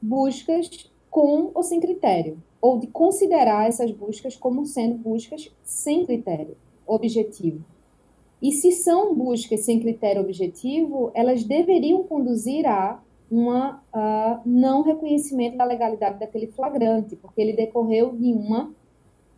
buscas 0.00 0.90
com 1.10 1.50
ou 1.54 1.62
sem 1.62 1.80
critério, 1.80 2.42
ou 2.60 2.78
de 2.78 2.86
considerar 2.86 3.68
essas 3.68 3.90
buscas 3.90 4.36
como 4.36 4.64
sendo 4.64 4.96
buscas 4.96 5.54
sem 5.62 6.06
critério 6.06 6.56
objetivo. 6.86 7.62
E 8.40 8.52
se 8.52 8.72
são 8.72 9.14
buscas 9.14 9.60
sem 9.60 9.80
critério 9.80 10.22
objetivo, 10.22 11.10
elas 11.14 11.44
deveriam 11.44 12.04
conduzir 12.04 12.66
a 12.66 13.02
uma 13.30 13.82
uh, 13.92 14.40
não 14.44 14.82
reconhecimento 14.82 15.56
da 15.56 15.64
legalidade 15.64 16.18
daquele 16.18 16.46
flagrante, 16.48 17.16
porque 17.16 17.40
ele 17.40 17.52
decorreu 17.52 18.12
de 18.12 18.32
uma 18.32 18.72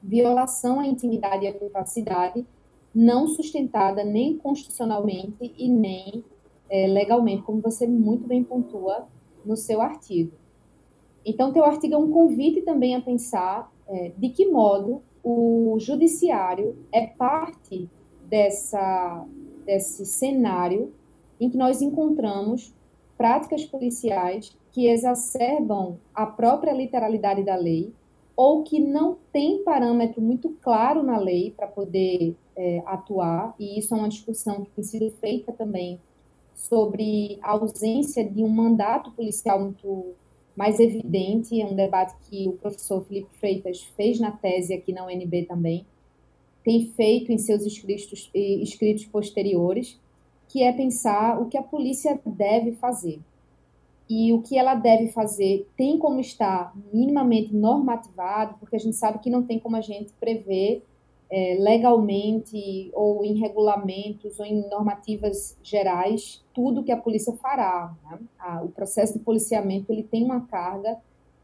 violação 0.02 0.80
à 0.80 0.86
intimidade 0.86 1.44
e 1.44 1.48
à 1.48 1.52
privacidade 1.52 2.46
não 2.94 3.28
sustentada 3.28 4.04
nem 4.04 4.36
constitucionalmente 4.36 5.54
e 5.56 5.68
nem 5.68 6.24
é, 6.70 6.86
legalmente, 6.86 7.42
como 7.42 7.60
você 7.60 7.86
muito 7.86 8.26
bem 8.26 8.42
pontua 8.42 9.06
no 9.44 9.56
seu 9.56 9.80
artigo. 9.80 10.32
Então, 11.24 11.52
teu 11.52 11.64
artigo 11.64 11.94
é 11.94 11.98
um 11.98 12.10
convite 12.10 12.62
também 12.62 12.94
a 12.94 13.00
pensar 13.00 13.72
é, 13.86 14.12
de 14.16 14.28
que 14.30 14.46
modo 14.46 15.02
o 15.22 15.76
judiciário 15.78 16.76
é 16.92 17.06
parte 17.06 17.88
dessa, 18.28 19.26
desse 19.64 20.04
cenário 20.06 20.92
em 21.40 21.50
que 21.50 21.56
nós 21.56 21.80
encontramos 21.82 22.74
práticas 23.18 23.64
policiais 23.64 24.56
que 24.72 24.86
exacerbam 24.86 25.98
a 26.14 26.24
própria 26.24 26.72
literalidade 26.72 27.42
da 27.42 27.56
lei 27.56 27.92
ou 28.36 28.62
que 28.62 28.78
não 28.78 29.18
tem 29.32 29.64
parâmetro 29.64 30.22
muito 30.22 30.50
claro 30.62 31.02
na 31.02 31.18
lei 31.18 31.52
para 31.56 31.66
poder 31.66 32.36
é, 32.56 32.80
atuar, 32.86 33.52
e 33.58 33.80
isso 33.80 33.92
é 33.92 33.98
uma 33.98 34.08
discussão 34.08 34.64
que 34.64 34.70
tem 34.70 34.84
sido 34.84 35.10
feita 35.20 35.52
também 35.52 36.00
sobre 36.54 37.38
a 37.42 37.50
ausência 37.50 38.24
de 38.24 38.42
um 38.42 38.48
mandato 38.48 39.10
policial 39.10 39.60
muito 39.60 40.14
mais 40.54 40.78
evidente, 40.78 41.60
é 41.60 41.66
um 41.66 41.74
debate 41.74 42.14
que 42.28 42.48
o 42.48 42.52
professor 42.52 43.04
Felipe 43.04 43.28
Freitas 43.38 43.82
fez 43.96 44.20
na 44.20 44.30
tese 44.30 44.72
aqui 44.72 44.92
na 44.92 45.04
UNB 45.04 45.46
também, 45.46 45.84
tem 46.64 46.86
feito 46.92 47.32
em 47.32 47.38
seus 47.38 47.64
escritos, 47.64 48.30
escritos 48.34 49.04
posteriores, 49.06 49.98
que 50.48 50.62
é 50.62 50.72
pensar 50.72 51.40
o 51.40 51.46
que 51.46 51.58
a 51.58 51.62
polícia 51.62 52.20
deve 52.24 52.72
fazer. 52.72 53.20
E 54.08 54.32
o 54.32 54.40
que 54.40 54.56
ela 54.56 54.74
deve 54.74 55.08
fazer 55.08 55.68
tem 55.76 55.98
como 55.98 56.18
estar 56.18 56.74
minimamente 56.92 57.54
normativado, 57.54 58.54
porque 58.58 58.76
a 58.76 58.78
gente 58.78 58.96
sabe 58.96 59.18
que 59.18 59.28
não 59.28 59.42
tem 59.42 59.58
como 59.58 59.76
a 59.76 59.82
gente 59.82 60.12
prever 60.18 60.82
é, 61.30 61.58
legalmente 61.60 62.90
ou 62.94 63.22
em 63.22 63.38
regulamentos 63.38 64.40
ou 64.40 64.46
em 64.46 64.66
normativas 64.70 65.58
gerais 65.62 66.42
tudo 66.54 66.82
que 66.82 66.90
a 66.90 66.96
polícia 66.96 67.34
fará. 67.34 67.94
Né? 68.04 68.18
o 68.64 68.68
processo 68.68 69.12
de 69.12 69.18
policiamento 69.18 69.92
ele 69.92 70.02
tem 70.02 70.24
uma 70.24 70.40
carga 70.40 70.96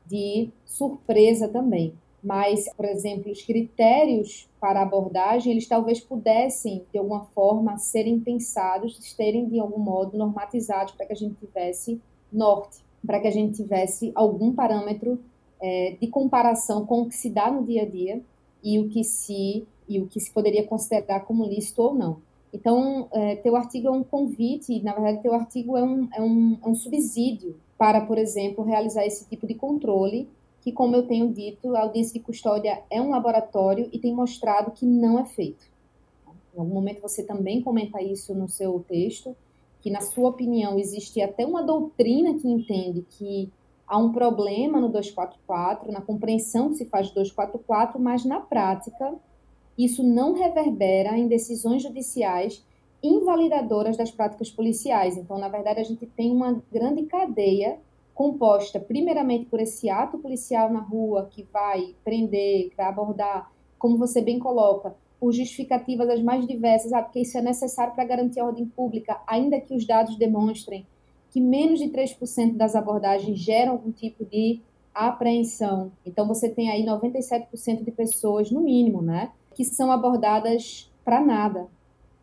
de 0.06 0.48
surpresa 0.64 1.48
também 1.48 1.92
mas, 2.24 2.72
por 2.74 2.86
exemplo, 2.86 3.30
os 3.30 3.42
critérios 3.42 4.48
para 4.58 4.80
abordagem, 4.80 5.52
eles 5.52 5.68
talvez 5.68 6.00
pudessem, 6.00 6.82
de 6.90 6.98
alguma 6.98 7.26
forma, 7.26 7.76
serem 7.76 8.18
pensados, 8.18 8.96
serem, 9.14 9.46
de 9.46 9.60
algum 9.60 9.78
modo, 9.78 10.16
normatizados 10.16 10.94
para 10.94 11.04
que 11.04 11.12
a 11.12 11.16
gente 11.16 11.34
tivesse 11.34 12.00
norte, 12.32 12.78
para 13.06 13.20
que 13.20 13.28
a 13.28 13.30
gente 13.30 13.54
tivesse 13.54 14.10
algum 14.14 14.54
parâmetro 14.54 15.20
é, 15.60 15.96
de 16.00 16.06
comparação 16.06 16.86
com 16.86 17.02
o 17.02 17.08
que 17.10 17.14
se 17.14 17.28
dá 17.28 17.50
no 17.50 17.62
dia 17.62 17.82
a 17.82 17.86
dia 17.86 18.22
e 18.62 18.78
o 18.78 18.88
que 18.88 19.04
se, 19.04 19.66
e 19.86 20.00
o 20.00 20.06
que 20.06 20.18
se 20.18 20.30
poderia 20.32 20.64
considerar 20.64 21.20
como 21.20 21.44
lícito 21.44 21.82
ou 21.82 21.94
não. 21.94 22.16
Então, 22.54 23.06
é, 23.12 23.36
teu 23.36 23.54
artigo 23.54 23.88
é 23.88 23.90
um 23.90 24.02
convite, 24.02 24.82
na 24.82 24.94
verdade, 24.94 25.20
teu 25.20 25.34
artigo 25.34 25.76
é 25.76 25.82
um, 25.82 26.08
é 26.14 26.22
um, 26.22 26.58
é 26.64 26.68
um 26.68 26.74
subsídio 26.74 27.54
para, 27.76 28.00
por 28.00 28.16
exemplo, 28.16 28.64
realizar 28.64 29.04
esse 29.04 29.28
tipo 29.28 29.46
de 29.46 29.54
controle 29.54 30.26
que, 30.64 30.72
como 30.72 30.96
eu 30.96 31.06
tenho 31.06 31.30
dito, 31.30 31.76
a 31.76 31.82
audiência 31.82 32.14
de 32.14 32.20
custódia 32.20 32.82
é 32.90 32.98
um 32.98 33.10
laboratório 33.10 33.86
e 33.92 33.98
tem 33.98 34.14
mostrado 34.14 34.70
que 34.70 34.86
não 34.86 35.18
é 35.18 35.26
feito. 35.26 35.62
Em 36.56 36.58
algum 36.58 36.72
momento 36.72 37.02
você 37.02 37.22
também 37.22 37.60
comenta 37.60 38.00
isso 38.00 38.34
no 38.34 38.48
seu 38.48 38.82
texto, 38.88 39.36
que, 39.82 39.90
na 39.90 40.00
sua 40.00 40.30
opinião, 40.30 40.78
existe 40.78 41.20
até 41.20 41.44
uma 41.44 41.62
doutrina 41.62 42.32
que 42.38 42.48
entende 42.48 43.04
que 43.10 43.52
há 43.86 43.98
um 43.98 44.10
problema 44.10 44.80
no 44.80 44.88
244, 44.88 45.92
na 45.92 46.00
compreensão 46.00 46.70
que 46.70 46.76
se 46.76 46.86
faz 46.86 47.08
do 47.08 47.16
244, 47.16 48.00
mas 48.00 48.24
na 48.24 48.40
prática 48.40 49.14
isso 49.76 50.02
não 50.02 50.32
reverbera 50.32 51.18
em 51.18 51.28
decisões 51.28 51.82
judiciais 51.82 52.64
invalidadoras 53.02 53.98
das 53.98 54.10
práticas 54.10 54.50
policiais. 54.50 55.18
Então, 55.18 55.36
na 55.36 55.48
verdade, 55.48 55.80
a 55.80 55.84
gente 55.84 56.06
tem 56.06 56.32
uma 56.32 56.62
grande 56.72 57.02
cadeia 57.02 57.78
composta 58.14 58.78
primeiramente 58.78 59.46
por 59.46 59.60
esse 59.60 59.90
ato 59.90 60.18
policial 60.18 60.72
na 60.72 60.80
rua 60.80 61.28
que 61.30 61.42
vai 61.52 61.94
prender, 62.04 62.70
que 62.70 62.76
vai 62.76 62.86
abordar, 62.86 63.50
como 63.78 63.98
você 63.98 64.22
bem 64.22 64.38
coloca, 64.38 64.94
por 65.18 65.32
justificativas 65.32 66.08
as 66.08 66.22
mais 66.22 66.46
diversas, 66.46 66.92
ah, 66.92 67.02
porque 67.02 67.20
isso 67.20 67.36
é 67.36 67.42
necessário 67.42 67.94
para 67.94 68.04
garantir 68.04 68.40
a 68.40 68.44
ordem 68.44 68.66
pública, 68.66 69.20
ainda 69.26 69.60
que 69.60 69.74
os 69.74 69.86
dados 69.86 70.16
demonstrem 70.16 70.86
que 71.30 71.40
menos 71.40 71.80
de 71.80 71.88
3% 71.88 72.56
das 72.56 72.76
abordagens 72.76 73.38
geram 73.38 73.72
algum 73.72 73.90
tipo 73.90 74.24
de 74.24 74.60
apreensão. 74.94 75.90
Então 76.06 76.28
você 76.28 76.48
tem 76.48 76.70
aí 76.70 76.86
97% 76.86 77.82
de 77.82 77.90
pessoas, 77.90 78.50
no 78.52 78.60
mínimo, 78.60 79.02
né, 79.02 79.32
que 79.54 79.64
são 79.64 79.90
abordadas 79.90 80.92
para 81.04 81.20
nada, 81.20 81.66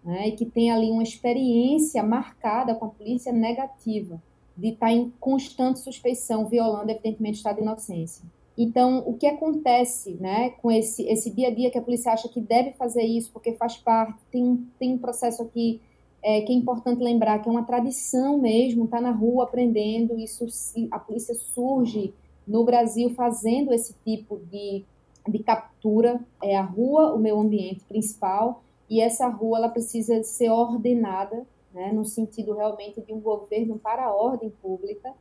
né, 0.04 0.30
e 0.30 0.32
que 0.32 0.46
tem 0.46 0.72
ali 0.72 0.90
uma 0.90 1.04
experiência 1.04 2.02
marcada 2.02 2.74
com 2.74 2.86
a 2.86 2.90
polícia 2.90 3.34
negativa 3.34 4.22
de 4.56 4.70
estar 4.70 4.88
tá 4.88 4.92
em 4.92 5.12
constante 5.20 5.80
suspeição, 5.80 6.46
violando, 6.46 6.92
evidentemente, 6.92 7.36
o 7.36 7.38
estado 7.38 7.58
de 7.58 7.62
inocência. 7.62 8.24
Então, 8.58 9.04
o 9.08 9.14
que 9.14 9.26
acontece 9.26 10.18
né, 10.20 10.52
com 10.62 10.72
esse, 10.72 11.04
esse 11.08 11.32
dia 11.32 11.48
a 11.48 11.54
dia 11.54 11.72
que 11.72 11.78
a 11.78 11.82
polícia 11.82 12.12
acha 12.12 12.28
que 12.28 12.40
deve 12.40 12.72
fazer 12.74 13.04
isso, 13.04 13.32
porque 13.32 13.54
faz 13.54 13.78
parte, 13.78 14.20
tem, 14.32 14.68
tem 14.78 14.94
um 14.94 14.98
processo 14.98 15.42
aqui 15.42 15.82
é, 16.22 16.42
que 16.42 16.52
é 16.52 16.56
importante 16.56 17.02
lembrar, 17.02 17.40
que 17.40 17.50
é 17.50 17.52
uma 17.52 17.64
tradição 17.64 18.38
mesmo, 18.38 18.88
tá 18.88 19.02
na 19.02 19.12
rua 19.12 19.46
aprendendo, 19.46 20.20
isso 20.20 20.46
a 20.92 21.00
polícia 21.00 21.34
surge 21.34 22.14
no 22.48 22.64
Brasil 22.64 23.10
fazendo 23.12 23.74
esse 23.74 23.96
tipo 24.06 24.40
de, 24.52 24.84
de 25.28 25.40
captura, 25.40 26.20
é 26.44 26.56
a 26.56 26.62
rua 26.62 27.14
o 27.16 27.18
meu 27.18 27.40
ambiente 27.40 27.84
principal, 27.86 28.62
e 28.90 29.00
essa 29.00 29.28
rua 29.28 29.58
ela 29.58 29.70
precisa 29.70 30.22
ser 30.24 30.50
ordenada 30.50 31.48
né, 31.74 31.92
no 31.92 32.06
sentido 32.06 32.54
realmente 32.54 33.02
de 33.02 33.14
um 33.14 33.20
governo 33.20 33.80
para 33.80 34.06
a 34.06 34.14
ordem 34.14 34.50
pública. 34.62 35.14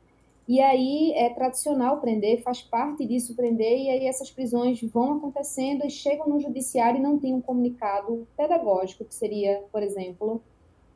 E 0.49 0.61
aí 0.61 1.13
é 1.15 1.31
tradicional 1.31 2.01
prender, 2.01 2.43
faz 2.43 2.61
parte 2.61 3.07
disso 3.07 3.37
prender, 3.37 3.79
e 3.79 3.89
aí 3.89 4.07
essas 4.07 4.31
prisões 4.31 4.83
vão 4.83 5.19
acontecendo 5.19 5.87
e 5.87 5.91
chegam 5.91 6.29
no 6.29 6.41
judiciário 6.41 6.99
e 6.99 7.03
não 7.03 7.19
tem 7.19 7.33
um 7.33 7.41
comunicado 7.41 8.27
pedagógico, 8.37 9.05
que 9.05 9.15
seria, 9.15 9.63
por 9.71 9.83
exemplo, 9.83 10.43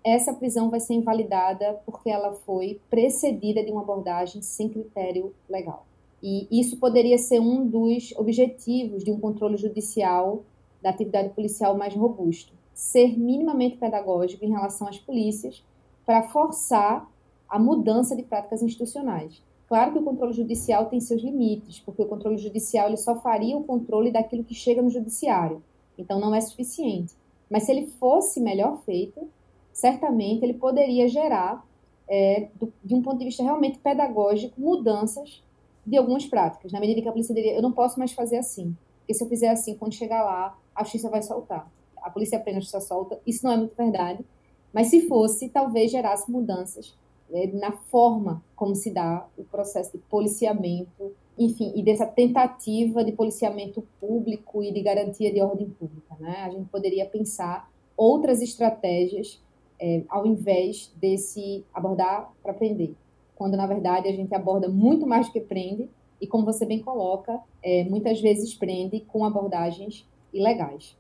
essa 0.02 0.34
prisão 0.34 0.70
vai 0.70 0.80
ser 0.80 0.94
invalidada 0.94 1.80
porque 1.86 2.10
ela 2.10 2.32
foi 2.32 2.80
precedida 2.90 3.64
de 3.64 3.70
uma 3.70 3.82
abordagem 3.82 4.42
sem 4.42 4.68
critério 4.68 5.32
legal. 5.48 5.86
E 6.20 6.48
isso 6.50 6.78
poderia 6.78 7.18
ser 7.18 7.38
um 7.38 7.64
dos 7.64 8.12
objetivos 8.16 9.04
de 9.04 9.12
um 9.12 9.20
controle 9.20 9.56
judicial 9.56 10.42
da 10.82 10.90
atividade 10.90 11.28
policial 11.30 11.76
mais 11.76 11.94
robusto 11.94 12.52
ser 12.74 13.16
minimamente 13.16 13.76
pedagógico 13.76 14.44
em 14.44 14.50
relação 14.50 14.88
às 14.88 14.98
polícias 14.98 15.64
para 16.04 16.24
forçar 16.24 17.08
a 17.48 17.58
mudança 17.58 18.16
de 18.16 18.22
práticas 18.24 18.62
institucionais. 18.62 19.40
Claro 19.68 19.92
que 19.92 19.98
o 19.98 20.02
controle 20.02 20.32
judicial 20.32 20.86
tem 20.86 21.00
seus 21.00 21.22
limites, 21.22 21.80
porque 21.80 22.02
o 22.02 22.06
controle 22.06 22.36
judicial 22.36 22.88
ele 22.88 22.96
só 22.96 23.16
faria 23.16 23.56
o 23.56 23.64
controle 23.64 24.10
daquilo 24.10 24.44
que 24.44 24.54
chega 24.54 24.82
no 24.82 24.90
judiciário, 24.90 25.62
então 25.96 26.20
não 26.20 26.34
é 26.34 26.40
suficiente. 26.40 27.14
Mas 27.48 27.62
se 27.62 27.72
ele 27.72 27.86
fosse 27.86 28.40
melhor 28.40 28.82
feito, 28.84 29.28
certamente 29.72 30.44
ele 30.44 30.54
poderia 30.54 31.08
gerar, 31.08 31.64
é, 32.08 32.48
do, 32.56 32.72
de 32.84 32.94
um 32.94 33.02
ponto 33.02 33.18
de 33.18 33.24
vista 33.24 33.42
realmente 33.42 33.78
pedagógico, 33.78 34.60
mudanças 34.60 35.42
de 35.86 35.96
algumas 35.96 36.26
práticas, 36.26 36.72
na 36.72 36.80
medida 36.80 37.00
que 37.00 37.08
a 37.08 37.12
polícia 37.12 37.34
diria, 37.34 37.54
eu 37.54 37.62
não 37.62 37.72
posso 37.72 37.98
mais 37.98 38.12
fazer 38.12 38.38
assim, 38.38 38.76
porque 38.98 39.14
se 39.14 39.22
eu 39.22 39.28
fizer 39.28 39.48
assim, 39.48 39.76
quando 39.76 39.92
chegar 39.92 40.24
lá, 40.24 40.58
a 40.74 40.82
justiça 40.82 41.08
vai 41.08 41.22
soltar 41.22 41.70
a 42.04 42.10
polícia 42.10 42.38
apenas 42.38 42.64
está 42.64 42.80
solta. 42.80 43.18
Isso 43.26 43.44
não 43.44 43.52
é 43.52 43.56
muito 43.56 43.74
verdade. 43.74 44.24
Mas 44.72 44.88
se 44.88 45.08
fosse, 45.08 45.48
talvez 45.48 45.90
gerasse 45.90 46.30
mudanças 46.30 46.94
né, 47.30 47.46
na 47.54 47.72
forma 47.72 48.44
como 48.54 48.74
se 48.74 48.90
dá 48.90 49.26
o 49.38 49.44
processo 49.44 49.92
de 49.92 49.98
policiamento, 49.98 51.12
enfim, 51.38 51.72
e 51.74 51.82
dessa 51.82 52.06
tentativa 52.06 53.02
de 53.02 53.12
policiamento 53.12 53.82
público 53.98 54.62
e 54.62 54.70
de 54.70 54.82
garantia 54.82 55.32
de 55.32 55.40
ordem 55.40 55.70
pública. 55.70 56.14
Né? 56.20 56.42
A 56.44 56.50
gente 56.50 56.68
poderia 56.68 57.06
pensar 57.06 57.70
outras 57.96 58.42
estratégias 58.42 59.42
é, 59.80 60.02
ao 60.08 60.26
invés 60.26 60.92
desse 60.96 61.64
abordar 61.72 62.32
para 62.42 62.52
prender. 62.52 62.94
Quando, 63.34 63.56
na 63.56 63.66
verdade, 63.66 64.08
a 64.08 64.12
gente 64.12 64.32
aborda 64.34 64.68
muito 64.68 65.06
mais 65.06 65.26
do 65.26 65.32
que 65.32 65.40
prende, 65.40 65.88
e 66.20 66.26
como 66.26 66.44
você 66.44 66.64
bem 66.64 66.80
coloca, 66.80 67.40
é, 67.62 67.84
muitas 67.84 68.20
vezes 68.20 68.54
prende 68.54 69.00
com 69.00 69.24
abordagens 69.24 70.06
ilegais. 70.32 70.96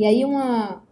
E 0.00 0.04
aí, 0.06 0.24
uma, 0.24 0.82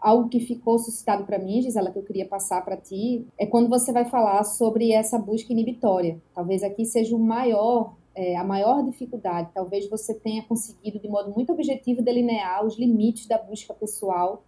algo 0.00 0.28
que 0.28 0.38
ficou 0.38 0.78
suscitado 0.78 1.24
para 1.24 1.36
mim, 1.36 1.60
Gisela, 1.60 1.90
que 1.90 1.98
eu 1.98 2.04
queria 2.04 2.28
passar 2.28 2.64
para 2.64 2.76
ti, 2.76 3.26
é 3.36 3.44
quando 3.44 3.68
você 3.68 3.92
vai 3.92 4.04
falar 4.04 4.44
sobre 4.44 4.92
essa 4.92 5.18
busca 5.18 5.52
inibitória. 5.52 6.22
Talvez 6.32 6.62
aqui 6.62 6.84
seja 6.84 7.16
o 7.16 7.18
maior, 7.18 7.96
é, 8.14 8.36
a 8.36 8.44
maior 8.44 8.84
dificuldade. 8.84 9.50
Talvez 9.52 9.90
você 9.90 10.14
tenha 10.14 10.44
conseguido, 10.44 11.00
de 11.00 11.08
modo 11.08 11.32
muito 11.34 11.52
objetivo, 11.52 12.02
delinear 12.02 12.64
os 12.64 12.78
limites 12.78 13.26
da 13.26 13.36
busca 13.36 13.74
pessoal 13.74 14.44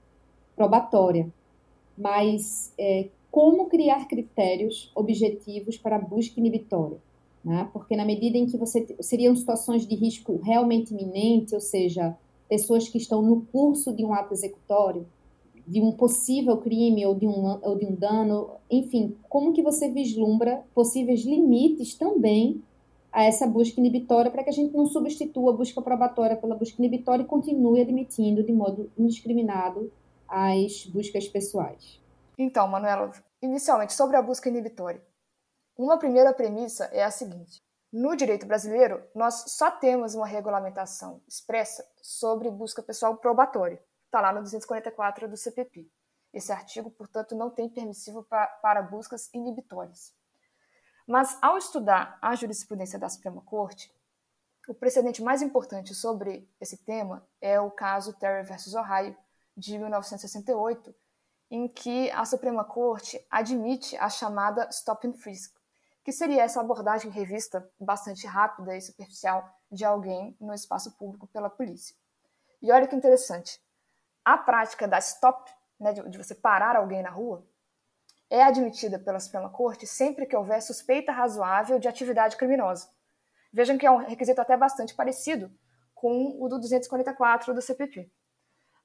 probatória. 0.55 1.29
Mas 1.99 2.73
é, 2.79 3.09
como 3.33 3.67
criar 3.67 4.07
critérios 4.07 4.93
objetivos 4.95 5.77
para 5.77 5.97
a 5.97 6.01
busca 6.01 6.39
inibitória? 6.39 6.99
Né? 7.45 7.69
Porque 7.73 7.97
na 7.97 8.05
medida 8.05 8.39
em 8.39 8.47
que 8.47 8.57
você 8.57 8.95
seriam 9.01 9.35
situações 9.35 9.85
de 9.85 9.97
risco 9.97 10.41
realmente 10.41 10.95
iminente, 10.95 11.53
ou 11.53 11.61
seja, 11.61 12.17
pessoas 12.49 12.89
que 12.89 12.99
estão 12.99 13.23
no 13.23 13.43
curso 13.47 13.95
de 13.95 14.05
um 14.05 14.13
ato 14.13 14.35
executório, 14.35 15.07
de 15.67 15.81
um 15.81 15.93
possível 15.93 16.59
crime 16.59 17.07
ou 17.07 17.15
de 17.15 17.27
um, 17.27 17.59
ou 17.63 17.77
de 17.77 17.87
um 17.87 17.95
dano, 17.95 18.51
enfim, 18.71 19.17
como 19.29 19.53
que 19.53 19.63
você 19.63 19.89
vislumbra 19.89 20.63
possíveis 20.75 21.25
limites 21.25 21.95
também 21.95 22.63
a 23.11 23.25
essa 23.25 23.47
busca 23.47 23.81
inibitória 23.81 24.31
para 24.31 24.43
que 24.43 24.51
a 24.51 24.53
gente 24.53 24.77
não 24.77 24.87
substitua 24.87 25.53
a 25.53 25.57
busca 25.57 25.81
probatória 25.81 26.37
pela 26.37 26.57
busca 26.57 26.77
inibitória 26.81 27.23
e 27.23 27.27
continue 27.27 27.81
admitindo 27.81 28.43
de 28.43 28.53
modo 28.53 28.91
indiscriminado 28.99 29.91
as 30.29 30.85
buscas 30.87 31.29
pessoais. 31.29 32.01
Então, 32.37 32.67
Manuela, 32.67 33.13
inicialmente 33.41 33.95
sobre 33.95 34.17
a 34.17 34.23
busca 34.23 34.49
inibitória. 34.49 35.01
Uma 35.79 35.97
primeira 35.97 36.33
premissa 36.33 36.85
é 36.87 37.05
a 37.05 37.11
seguinte: 37.11 37.63
no 37.97 38.17
direito 38.17 38.45
brasileiro, 38.45 39.01
nós 39.15 39.45
só 39.53 39.71
temos 39.71 40.17
uma 40.17 40.27
regulamentação 40.27 41.23
expressa 41.29 41.87
sobre 42.03 42.51
busca 42.51 42.83
pessoal 42.83 43.17
probatória 43.17 43.81
está 44.15 44.21
lá 44.21 44.33
no 44.33 44.43
244 44.43 45.29
do 45.29 45.37
CPP. 45.37 45.89
Esse 46.33 46.51
artigo, 46.51 46.91
portanto, 46.91 47.37
não 47.37 47.51
tem 47.51 47.69
permissivo 47.69 48.25
para, 48.25 48.47
para 48.47 48.83
buscas 48.83 49.31
inibitórias. 49.33 50.13
Mas, 51.07 51.39
ao 51.41 51.57
estudar 51.57 52.19
a 52.21 52.35
jurisprudência 52.35 52.99
da 52.99 53.09
Suprema 53.09 53.41
Corte, 53.43 53.93
o 54.67 54.75
precedente 54.75 55.23
mais 55.23 55.41
importante 55.41 55.95
sobre 55.95 56.49
esse 56.61 56.79
tema 56.79 57.25
é 57.41 57.61
o 57.61 57.71
caso 57.71 58.13
Terry 58.15 58.45
versus 58.45 58.75
Ohio, 58.75 59.17
de 59.57 59.79
1968, 59.79 60.93
em 61.49 61.69
que 61.69 62.11
a 62.11 62.25
Suprema 62.25 62.65
Corte 62.65 63.25
admite 63.31 63.97
a 63.99 64.09
chamada 64.09 64.69
stop 64.73 65.07
and 65.07 65.15
frisk, 65.15 65.55
que 66.05 66.13
seria 66.13 66.43
essa 66.43 66.61
abordagem 66.61 67.11
revista 67.11 67.67
bastante 67.81 68.27
rápida 68.27 68.77
e 68.77 68.81
superficial 68.81 69.59
de 69.73 69.85
alguém 69.85 70.37
no 70.39 70.53
espaço 70.53 70.95
público 70.99 71.27
pela 71.27 71.49
polícia. 71.49 71.97
E 72.61 72.71
olha 72.71 72.87
que 72.87 72.95
interessante, 72.95 73.59
a 74.23 74.37
prática 74.37 74.87
da 74.87 74.99
stop, 74.99 75.51
né, 75.81 75.95
de, 75.95 76.09
de 76.11 76.19
você 76.19 76.35
parar 76.35 76.77
alguém 76.77 77.03
na 77.03 77.11
rua, 77.11 77.47
é 78.29 78.43
admitida 78.43 78.99
pela 78.99 79.19
Suprema 79.19 79.49
Corte 79.49 79.87
sempre 79.87 80.27
que 80.27 80.37
houver 80.37 80.61
suspeita 80.61 81.11
razoável 81.11 81.79
de 81.79 81.89
atividade 81.89 82.37
criminosa. 82.37 82.89
Vejam 83.53 83.79
que 83.79 83.87
é 83.87 83.91
um 83.91 83.97
requisito 83.97 84.41
até 84.41 84.57
bastante 84.57 84.95
parecido 84.95 85.51
com 85.95 86.37
o 86.39 86.49
do 86.49 86.59
244 86.59 87.55
do 87.55 87.63
CPP. 87.63 88.11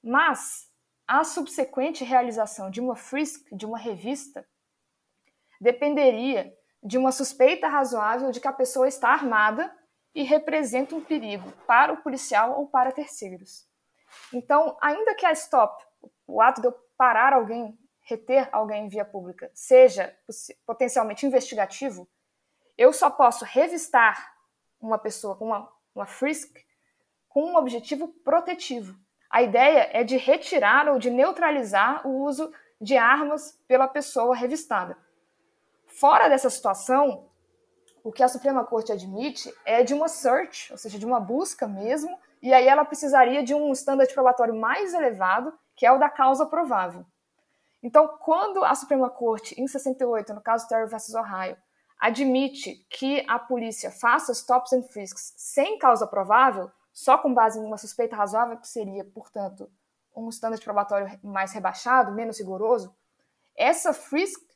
Mas 0.02 0.70
a 1.06 1.22
subsequente 1.24 2.04
realização 2.04 2.70
de 2.70 2.80
uma 2.80 2.94
frisk, 2.94 3.46
de 3.52 3.66
uma 3.66 3.78
revista, 3.78 4.46
dependeria 5.60 6.56
de 6.82 6.98
uma 6.98 7.12
suspeita 7.12 7.68
razoável 7.68 8.30
de 8.30 8.40
que 8.40 8.48
a 8.48 8.52
pessoa 8.52 8.88
está 8.88 9.10
armada 9.10 9.74
e 10.14 10.22
representa 10.22 10.94
um 10.94 11.04
perigo 11.04 11.52
para 11.66 11.92
o 11.92 11.98
policial 11.98 12.58
ou 12.58 12.66
para 12.66 12.92
terceiros. 12.92 13.68
Então, 14.32 14.76
ainda 14.80 15.14
que 15.14 15.24
a 15.24 15.32
stop, 15.32 15.84
o 16.26 16.40
ato 16.40 16.60
de 16.60 16.66
eu 16.66 16.72
parar 16.96 17.32
alguém, 17.32 17.78
reter 18.02 18.48
alguém 18.50 18.86
em 18.86 18.88
via 18.88 19.04
pública, 19.04 19.50
seja 19.54 20.16
potencialmente 20.66 21.26
investigativo, 21.26 22.08
eu 22.76 22.92
só 22.92 23.10
posso 23.10 23.44
revistar 23.44 24.34
uma 24.80 24.98
pessoa 24.98 25.36
com 25.36 25.46
uma, 25.46 25.70
uma 25.94 26.06
frisk 26.06 26.56
com 27.28 27.44
um 27.44 27.56
objetivo 27.56 28.08
protetivo. 28.08 28.98
A 29.30 29.42
ideia 29.42 29.88
é 29.92 30.02
de 30.02 30.16
retirar 30.16 30.88
ou 30.88 30.98
de 30.98 31.08
neutralizar 31.08 32.06
o 32.06 32.24
uso 32.24 32.52
de 32.80 32.96
armas 32.96 33.56
pela 33.68 33.86
pessoa 33.86 34.34
revistada. 34.34 34.98
Fora 36.00 36.30
dessa 36.30 36.48
situação, 36.48 37.28
o 38.02 38.10
que 38.10 38.22
a 38.22 38.28
Suprema 38.28 38.64
Corte 38.64 38.90
admite 38.90 39.54
é 39.66 39.82
de 39.82 39.92
uma 39.92 40.08
search, 40.08 40.72
ou 40.72 40.78
seja, 40.78 40.98
de 40.98 41.04
uma 41.04 41.20
busca 41.20 41.68
mesmo, 41.68 42.18
e 42.40 42.54
aí 42.54 42.66
ela 42.66 42.86
precisaria 42.86 43.42
de 43.42 43.54
um 43.54 43.70
standard 43.72 44.10
probatório 44.14 44.58
mais 44.58 44.94
elevado, 44.94 45.52
que 45.76 45.84
é 45.84 45.92
o 45.92 45.98
da 45.98 46.08
causa 46.08 46.46
provável. 46.46 47.04
Então, 47.82 48.16
quando 48.24 48.64
a 48.64 48.74
Suprema 48.74 49.10
Corte, 49.10 49.54
em 49.60 49.68
68, 49.68 50.32
no 50.32 50.40
caso 50.40 50.66
Terry 50.66 50.88
versus 50.88 51.14
Ohio, 51.14 51.54
admite 51.98 52.76
que 52.88 53.22
a 53.28 53.38
polícia 53.38 53.90
faça 53.90 54.32
stops 54.32 54.72
and 54.72 54.84
frisks 54.84 55.34
sem 55.36 55.78
causa 55.78 56.06
provável, 56.06 56.70
só 56.94 57.18
com 57.18 57.34
base 57.34 57.58
em 57.58 57.62
uma 57.62 57.76
suspeita 57.76 58.16
razoável, 58.16 58.56
que 58.56 58.68
seria, 58.68 59.04
portanto, 59.04 59.70
um 60.16 60.30
standard 60.30 60.64
probatório 60.64 61.20
mais 61.22 61.52
rebaixado, 61.52 62.10
menos 62.10 62.38
rigoroso, 62.38 62.96
essa 63.54 63.92
frisk 63.92 64.49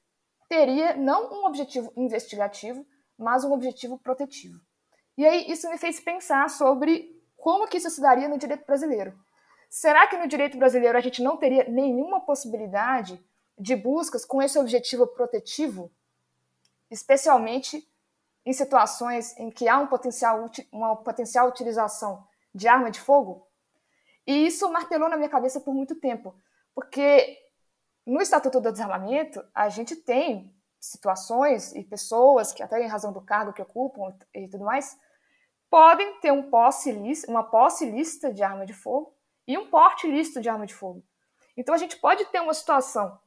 teria 0.48 0.96
não 0.96 1.32
um 1.32 1.46
objetivo 1.46 1.92
investigativo, 1.96 2.86
mas 3.18 3.44
um 3.44 3.52
objetivo 3.52 3.98
protetivo. 3.98 4.60
E 5.16 5.26
aí 5.26 5.50
isso 5.50 5.68
me 5.70 5.78
fez 5.78 6.00
pensar 6.00 6.48
sobre 6.50 7.22
como 7.36 7.68
que 7.68 7.76
isso 7.76 7.90
se 7.90 8.00
daria 8.00 8.28
no 8.28 8.38
direito 8.38 8.64
brasileiro? 8.66 9.16
Será 9.70 10.06
que 10.06 10.16
no 10.16 10.26
direito 10.26 10.56
brasileiro 10.56 10.96
a 10.96 11.00
gente 11.00 11.22
não 11.22 11.36
teria 11.36 11.68
nenhuma 11.68 12.20
possibilidade 12.20 13.24
de 13.58 13.76
buscas 13.76 14.24
com 14.24 14.42
esse 14.42 14.58
objetivo 14.58 15.06
protetivo, 15.06 15.90
especialmente 16.90 17.86
em 18.46 18.52
situações 18.52 19.36
em 19.38 19.50
que 19.50 19.68
há 19.68 19.78
um 19.78 19.86
potencial, 19.86 20.48
uma 20.72 20.96
potencial 20.96 21.48
utilização 21.48 22.26
de 22.54 22.68
arma 22.68 22.90
de 22.90 23.00
fogo? 23.00 23.48
E 24.26 24.46
isso 24.46 24.70
martelou 24.70 25.08
na 25.08 25.16
minha 25.16 25.28
cabeça 25.28 25.60
por 25.60 25.74
muito 25.74 25.94
tempo, 25.96 26.34
porque 26.74 27.38
no 28.06 28.20
Estatuto 28.20 28.60
do 28.60 28.72
Desarmamento 28.72 29.44
a 29.54 29.68
gente 29.68 29.96
tem 29.96 30.54
situações 30.78 31.74
e 31.74 31.82
pessoas 31.82 32.52
que, 32.52 32.62
até 32.62 32.82
em 32.82 32.88
razão 32.88 33.12
do 33.12 33.20
cargo 33.20 33.52
que 33.52 33.62
ocupam 33.62 34.14
e 34.34 34.48
tudo 34.48 34.64
mais, 34.64 34.98
podem 35.70 36.20
ter 36.20 36.30
um 36.30 36.50
posse 36.50 36.92
uma 37.26 37.42
posse 37.42 37.90
lista 37.90 38.32
de 38.32 38.42
arma 38.42 38.66
de 38.66 38.74
fogo 38.74 39.14
e 39.46 39.56
um 39.56 39.68
porte 39.70 40.06
lícito 40.06 40.40
de 40.40 40.48
arma 40.48 40.66
de 40.66 40.74
fogo. 40.74 41.02
Então 41.56 41.74
a 41.74 41.78
gente 41.78 41.96
pode 41.96 42.24
ter 42.26 42.40
uma 42.40 42.54
situação 42.54 43.18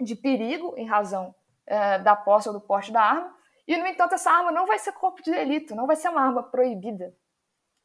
de 0.00 0.14
perigo 0.14 0.74
em 0.76 0.86
razão 0.86 1.34
é, 1.66 1.98
da 1.98 2.14
posse 2.14 2.48
ou 2.48 2.54
do 2.54 2.60
porte 2.60 2.92
da 2.92 3.02
arma, 3.02 3.34
e 3.66 3.76
no 3.76 3.86
entanto 3.86 4.14
essa 4.14 4.30
arma 4.30 4.50
não 4.50 4.66
vai 4.66 4.78
ser 4.78 4.92
corpo 4.92 5.22
de 5.22 5.30
delito, 5.30 5.74
não 5.74 5.86
vai 5.86 5.96
ser 5.96 6.08
uma 6.08 6.22
arma 6.22 6.42
proibida 6.42 7.14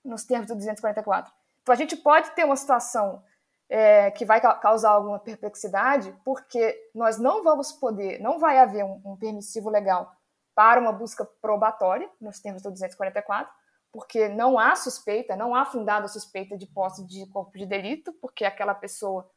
nos 0.04 0.24
termos 0.24 0.48
do 0.48 0.56
244. 0.56 1.32
Então 1.62 1.74
a 1.74 1.78
gente 1.78 1.96
pode 1.96 2.32
ter 2.32 2.44
uma 2.44 2.56
situação 2.56 3.24
é, 3.70 4.12
que 4.12 4.26
vai 4.26 4.40
causar 4.60 4.92
alguma 4.92 5.20
perplexidade, 5.20 6.16
porque 6.24 6.90
nós 6.94 7.18
não 7.18 7.44
vamos 7.44 7.72
poder, 7.72 8.20
não 8.20 8.40
vai 8.40 8.60
haver 8.60 8.84
um, 8.84 9.02
um 9.04 9.18
permissivo 9.18 9.70
legal 9.70 10.16
para 10.54 10.80
uma 10.80 10.92
busca 10.92 11.26
probatória 11.42 12.10
nos 12.22 12.40
termos 12.40 12.62
do 12.62 12.72
244, 12.72 13.52
porque 13.92 14.30
não 14.30 14.60
há 14.60 14.76
suspeita, 14.76 15.36
não 15.36 15.56
há 15.56 15.66
fundada 15.66 16.08
suspeita 16.08 16.58
de 16.58 16.68
posse 16.68 17.06
de 17.06 17.26
corpo 17.28 17.58
de 17.58 17.66
delito, 17.66 18.14
porque 18.22 18.46
aquela 18.46 18.76
pessoa 18.76 19.30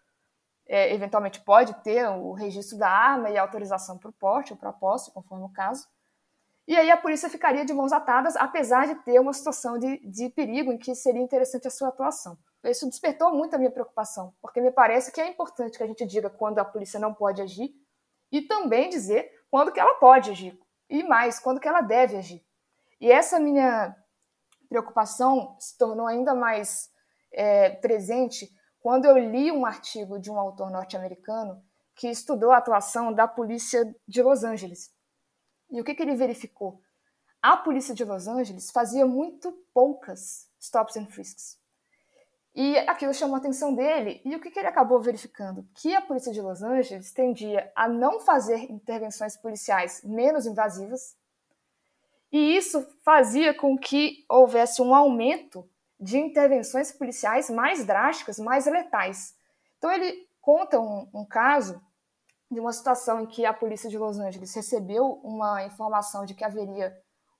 é, 0.66 0.92
eventualmente 0.92 1.40
pode 1.40 1.72
ter 1.82 2.06
o 2.08 2.32
registro 2.32 2.76
da 2.76 2.90
arma 2.90 3.30
e 3.30 3.38
autorização 3.38 3.96
para 3.98 4.10
o 4.10 4.12
porte 4.12 4.52
ou 4.52 4.58
para 4.58 4.70
a 4.70 4.72
posse, 4.72 5.12
conforme 5.12 5.44
o 5.44 5.48
caso. 5.48 5.88
E 6.66 6.76
aí 6.76 6.90
a 6.90 6.98
polícia 6.98 7.30
ficaria 7.30 7.64
de 7.64 7.72
mãos 7.72 7.92
atadas, 7.92 8.36
apesar 8.36 8.86
de 8.86 8.94
ter 8.96 9.18
uma 9.18 9.32
situação 9.32 9.78
de, 9.78 9.98
de 10.06 10.28
perigo 10.28 10.70
em 10.70 10.76
que 10.76 10.94
seria 10.94 11.22
interessante 11.22 11.66
a 11.66 11.70
sua 11.70 11.88
atuação. 11.88 12.36
Isso 12.64 12.88
despertou 12.88 13.32
muito 13.32 13.54
a 13.54 13.58
minha 13.58 13.70
preocupação, 13.70 14.34
porque 14.42 14.60
me 14.60 14.70
parece 14.70 15.12
que 15.12 15.20
é 15.20 15.28
importante 15.28 15.78
que 15.78 15.84
a 15.84 15.86
gente 15.86 16.04
diga 16.04 16.28
quando 16.28 16.58
a 16.58 16.64
polícia 16.64 16.98
não 16.98 17.14
pode 17.14 17.40
agir 17.40 17.72
e 18.32 18.42
também 18.42 18.88
dizer 18.88 19.30
quando 19.50 19.72
que 19.72 19.80
ela 19.80 19.94
pode 19.94 20.30
agir, 20.30 20.58
e 20.90 21.02
mais, 21.02 21.38
quando 21.38 21.60
que 21.60 21.68
ela 21.68 21.80
deve 21.80 22.16
agir. 22.16 22.44
E 23.00 23.10
essa 23.10 23.38
minha 23.38 23.96
preocupação 24.68 25.56
se 25.58 25.78
tornou 25.78 26.06
ainda 26.06 26.34
mais 26.34 26.90
é, 27.32 27.70
presente 27.70 28.50
quando 28.80 29.06
eu 29.06 29.16
li 29.16 29.50
um 29.50 29.64
artigo 29.64 30.18
de 30.18 30.30
um 30.30 30.38
autor 30.38 30.70
norte-americano 30.70 31.62
que 31.94 32.08
estudou 32.08 32.52
a 32.52 32.58
atuação 32.58 33.12
da 33.12 33.26
polícia 33.26 33.94
de 34.06 34.22
Los 34.22 34.44
Angeles. 34.44 34.94
E 35.70 35.80
o 35.80 35.84
que, 35.84 35.94
que 35.94 36.02
ele 36.02 36.14
verificou? 36.14 36.80
A 37.42 37.56
polícia 37.56 37.94
de 37.94 38.04
Los 38.04 38.26
Angeles 38.28 38.70
fazia 38.70 39.06
muito 39.06 39.52
poucas 39.72 40.48
stops 40.60 40.96
and 40.96 41.06
frisks. 41.06 41.57
E 42.60 42.76
aquilo 42.76 43.14
chamou 43.14 43.36
a 43.36 43.38
atenção 43.38 43.72
dele. 43.72 44.20
E 44.24 44.34
o 44.34 44.40
que, 44.40 44.50
que 44.50 44.58
ele 44.58 44.66
acabou 44.66 45.00
verificando? 45.00 45.64
Que 45.76 45.94
a 45.94 46.00
polícia 46.00 46.32
de 46.32 46.42
Los 46.42 46.60
Angeles 46.60 47.12
tendia 47.12 47.70
a 47.72 47.86
não 47.86 48.18
fazer 48.18 48.68
intervenções 48.68 49.36
policiais 49.36 50.02
menos 50.02 50.44
invasivas. 50.44 51.16
E 52.32 52.56
isso 52.56 52.84
fazia 53.04 53.54
com 53.54 53.78
que 53.78 54.24
houvesse 54.28 54.82
um 54.82 54.92
aumento 54.92 55.70
de 56.00 56.18
intervenções 56.18 56.90
policiais 56.90 57.48
mais 57.48 57.86
drásticas, 57.86 58.40
mais 58.40 58.66
letais. 58.66 59.36
Então 59.76 59.92
ele 59.92 60.26
conta 60.40 60.80
um, 60.80 61.08
um 61.14 61.24
caso 61.24 61.80
de 62.50 62.58
uma 62.58 62.72
situação 62.72 63.20
em 63.20 63.26
que 63.26 63.46
a 63.46 63.54
polícia 63.54 63.88
de 63.88 63.96
Los 63.96 64.18
Angeles 64.18 64.52
recebeu 64.52 65.20
uma 65.22 65.64
informação 65.64 66.24
de 66.24 66.34
que 66.34 66.42
haveria 66.42 66.92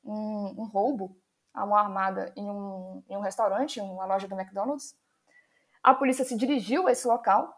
um, 0.04 0.62
um 0.62 0.64
roubo 0.66 1.16
a 1.52 1.66
mão 1.66 1.76
armada 1.76 2.32
em 2.36 2.48
um, 2.48 3.02
em 3.08 3.16
um 3.16 3.20
restaurante, 3.20 3.80
em 3.80 3.82
uma 3.82 4.04
loja 4.04 4.28
do 4.28 4.38
McDonald's. 4.38 4.94
A 5.88 5.94
polícia 5.94 6.22
se 6.22 6.36
dirigiu 6.36 6.86
a 6.86 6.92
esse 6.92 7.08
local, 7.08 7.50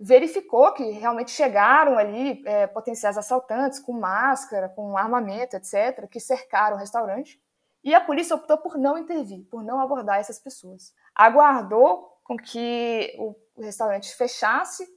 verificou 0.00 0.72
que 0.72 0.82
realmente 0.92 1.30
chegaram 1.30 1.98
ali 1.98 2.42
é, 2.46 2.66
potenciais 2.66 3.18
assaltantes 3.18 3.78
com 3.78 3.92
máscara, 3.92 4.70
com 4.70 4.96
armamento, 4.96 5.54
etc., 5.54 6.08
que 6.10 6.18
cercaram 6.18 6.76
o 6.76 6.78
restaurante. 6.78 7.38
E 7.84 7.94
a 7.94 8.00
polícia 8.00 8.34
optou 8.36 8.56
por 8.56 8.78
não 8.78 8.96
intervir, 8.96 9.46
por 9.50 9.62
não 9.62 9.80
abordar 9.80 10.18
essas 10.18 10.38
pessoas. 10.38 10.94
Aguardou 11.14 12.08
com 12.24 12.38
que 12.38 13.14
o 13.18 13.36
restaurante 13.58 14.16
fechasse, 14.16 14.88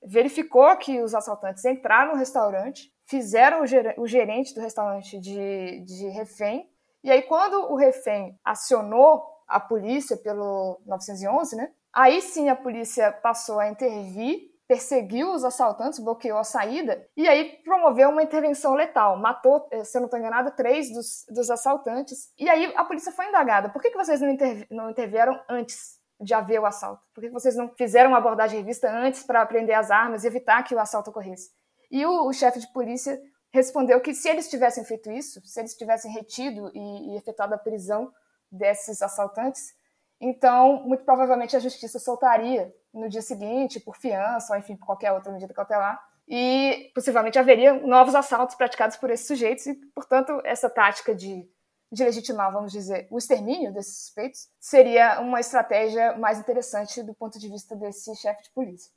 verificou 0.00 0.76
que 0.76 1.02
os 1.02 1.16
assaltantes 1.16 1.64
entraram 1.64 2.12
no 2.12 2.18
restaurante, 2.18 2.94
fizeram 3.06 3.62
o 3.98 4.06
gerente 4.06 4.54
do 4.54 4.60
restaurante 4.60 5.18
de, 5.18 5.80
de 5.80 6.06
refém, 6.10 6.70
e 7.02 7.10
aí 7.10 7.22
quando 7.22 7.72
o 7.72 7.74
refém 7.74 8.38
acionou 8.44 9.24
a 9.48 9.58
polícia 9.58 10.16
pelo 10.16 10.80
911, 10.86 11.56
né, 11.56 11.72
Aí 11.96 12.20
sim 12.20 12.50
a 12.50 12.54
polícia 12.54 13.10
passou 13.10 13.58
a 13.58 13.70
intervir, 13.70 14.50
perseguiu 14.68 15.32
os 15.32 15.42
assaltantes, 15.42 15.98
bloqueou 15.98 16.36
a 16.36 16.44
saída 16.44 17.08
e 17.16 17.26
aí 17.26 17.58
promoveu 17.64 18.10
uma 18.10 18.22
intervenção 18.22 18.74
letal. 18.74 19.18
Matou, 19.18 19.66
eh, 19.72 19.82
se 19.82 19.96
eu 19.96 20.02
não 20.02 20.06
estou 20.06 20.20
enganada, 20.20 20.50
três 20.50 20.92
dos, 20.92 21.24
dos 21.30 21.50
assaltantes. 21.50 22.30
E 22.38 22.50
aí 22.50 22.70
a 22.76 22.84
polícia 22.84 23.10
foi 23.12 23.26
indagada: 23.28 23.70
por 23.70 23.80
que, 23.80 23.90
que 23.90 23.96
vocês 23.96 24.20
não, 24.20 24.28
interv 24.28 24.66
não 24.70 24.90
intervieram 24.90 25.40
antes? 25.48 25.96
de 26.18 26.32
haver 26.32 26.58
o 26.58 26.64
assalto? 26.64 27.02
Por 27.14 27.20
que 27.20 27.28
vocês 27.28 27.54
não 27.54 27.68
fizeram 27.76 28.08
uma 28.08 28.16
abordagem 28.16 28.58
revista 28.58 28.90
antes 28.90 29.22
para 29.22 29.42
apreender 29.42 29.74
as 29.74 29.90
armas 29.90 30.24
e 30.24 30.26
evitar 30.26 30.62
que 30.62 30.74
o 30.74 30.78
assalto 30.78 31.10
ocorresse? 31.10 31.50
E 31.90 32.06
o, 32.06 32.26
o 32.26 32.32
chefe 32.32 32.58
de 32.58 32.72
polícia 32.72 33.20
respondeu 33.52 34.00
que 34.00 34.14
se 34.14 34.26
eles 34.26 34.48
tivessem 34.48 34.82
feito 34.82 35.10
isso, 35.10 35.42
se 35.44 35.60
eles 35.60 35.74
tivessem 35.74 36.10
retido 36.10 36.70
e, 36.74 37.12
e 37.12 37.18
efetuado 37.18 37.54
a 37.54 37.58
prisão 37.58 38.10
desses 38.50 39.02
assaltantes, 39.02 39.74
então, 40.20 40.82
muito 40.84 41.04
provavelmente 41.04 41.56
a 41.56 41.60
justiça 41.60 41.98
soltaria 41.98 42.74
no 42.92 43.08
dia 43.08 43.22
seguinte, 43.22 43.78
por 43.78 43.96
fiança, 43.96 44.52
ou 44.52 44.58
enfim, 44.58 44.76
por 44.76 44.86
qualquer 44.86 45.12
outra 45.12 45.32
medida 45.32 45.52
cautelar, 45.52 46.02
e 46.26 46.90
possivelmente 46.94 47.38
haveria 47.38 47.74
novos 47.74 48.14
assaltos 48.14 48.56
praticados 48.56 48.96
por 48.96 49.10
esses 49.10 49.26
sujeitos, 49.26 49.66
e, 49.66 49.74
portanto, 49.94 50.40
essa 50.44 50.70
tática 50.70 51.14
de, 51.14 51.48
de 51.92 52.04
legitimar, 52.04 52.50
vamos 52.50 52.72
dizer, 52.72 53.06
o 53.10 53.18
extermínio 53.18 53.72
desses 53.72 53.98
suspeitos 53.98 54.48
seria 54.58 55.20
uma 55.20 55.38
estratégia 55.38 56.16
mais 56.16 56.38
interessante 56.38 57.02
do 57.02 57.14
ponto 57.14 57.38
de 57.38 57.48
vista 57.48 57.76
desse 57.76 58.14
chefe 58.16 58.44
de 58.44 58.50
polícia. 58.50 58.90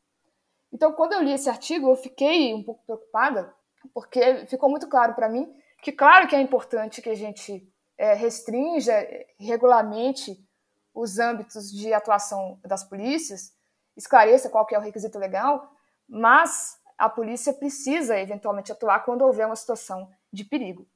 Então, 0.72 0.94
quando 0.94 1.14
eu 1.14 1.22
li 1.22 1.34
esse 1.34 1.50
artigo, 1.50 1.90
eu 1.90 1.96
fiquei 1.96 2.54
um 2.54 2.64
pouco 2.64 2.84
preocupada, 2.86 3.54
porque 3.94 4.46
ficou 4.48 4.70
muito 4.70 4.88
claro 4.88 5.14
para 5.14 5.28
mim 5.28 5.54
que, 5.82 5.92
claro 5.92 6.28
que 6.28 6.36
é 6.36 6.42
importante 6.42 7.02
que 7.02 7.10
a 7.10 7.16
gente 7.16 7.68
é, 7.98 8.14
restrinja, 8.14 8.94
regulamente 9.38 10.38
os 10.94 11.20
âmbitos 11.20 11.72
de 11.72 11.94
atuação 11.94 12.60
das 12.64 12.84
polícias, 12.84 13.54
esclareça 13.96 14.50
qual 14.50 14.66
que 14.66 14.76
é 14.76 14.80
o 14.80 14.82
requisito 14.82 15.18
legal, 15.18 15.72
mas 16.08 16.80
a 16.98 17.08
polícia 17.08 17.54
precisa 17.54 18.20
eventualmente 18.20 18.72
atuar 18.72 19.06
quando 19.06 19.22
houver 19.22 19.46
uma 19.46 19.56
situação 19.56 20.10
de 20.32 20.44
perigo. 20.44 20.88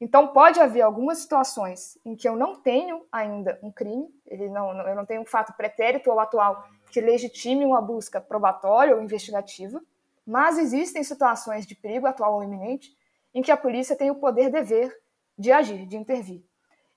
Então 0.00 0.28
pode 0.28 0.58
haver 0.58 0.80
algumas 0.80 1.18
situações 1.18 1.96
em 2.04 2.16
que 2.16 2.28
eu 2.28 2.34
não 2.34 2.60
tenho 2.60 3.06
ainda 3.12 3.58
um 3.62 3.70
crime, 3.70 4.08
não, 4.50 4.76
eu 4.88 4.96
não 4.96 5.06
tenho 5.06 5.22
um 5.22 5.26
fato 5.26 5.52
pretérito 5.52 6.10
ou 6.10 6.18
atual 6.18 6.66
que 6.90 7.00
legitime 7.00 7.64
uma 7.64 7.80
busca 7.80 8.20
probatória 8.20 8.96
ou 8.96 9.02
investigativa, 9.02 9.80
mas 10.26 10.58
existem 10.58 11.04
situações 11.04 11.66
de 11.66 11.76
perigo 11.76 12.06
atual 12.06 12.34
ou 12.34 12.42
iminente 12.42 12.96
em 13.32 13.42
que 13.42 13.52
a 13.52 13.56
polícia 13.56 13.96
tem 13.96 14.10
o 14.10 14.16
poder 14.16 14.50
dever 14.50 14.92
de 15.38 15.52
agir, 15.52 15.86
de 15.86 15.96
intervir. 15.96 16.44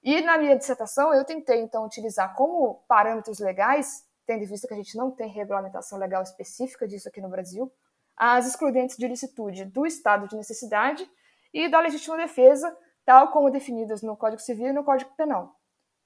E 0.06 0.22
na 0.22 0.38
minha 0.38 0.56
dissertação 0.56 1.12
eu 1.12 1.26
tentei 1.26 1.62
então 1.62 1.84
utilizar 1.84 2.36
como 2.36 2.86
parâmetros 2.88 3.40
legais, 3.40 4.06
tendo 4.28 4.44
em 4.44 4.46
vista 4.46 4.68
que 4.68 4.74
a 4.76 4.78
gente 4.78 4.96
não 4.96 5.10
tem 5.10 5.28
regulamentação 5.28 5.98
legal 5.98 6.22
específica 6.22 6.88
disso 6.88 7.10
aqui 7.10 7.20
no 7.20 7.28
Brasil, 7.28 7.74
as 8.16 8.46
excludentes 8.46 8.98
de 8.98 9.08
licitude 9.08 9.66
do 9.66 9.84
estado 9.84 10.28
de 10.28 10.36
necessidade 10.36 11.10
e 11.52 11.68
da 11.68 11.80
legítima 11.80 12.18
defesa, 12.18 12.78
tal 13.04 13.32
como 13.32 13.50
definidas 13.50 14.04
no 14.04 14.16
Código 14.16 14.40
Civil 14.40 14.68
e 14.68 14.74
no 14.74 14.84
Código 14.84 15.10
Penal. 15.18 15.56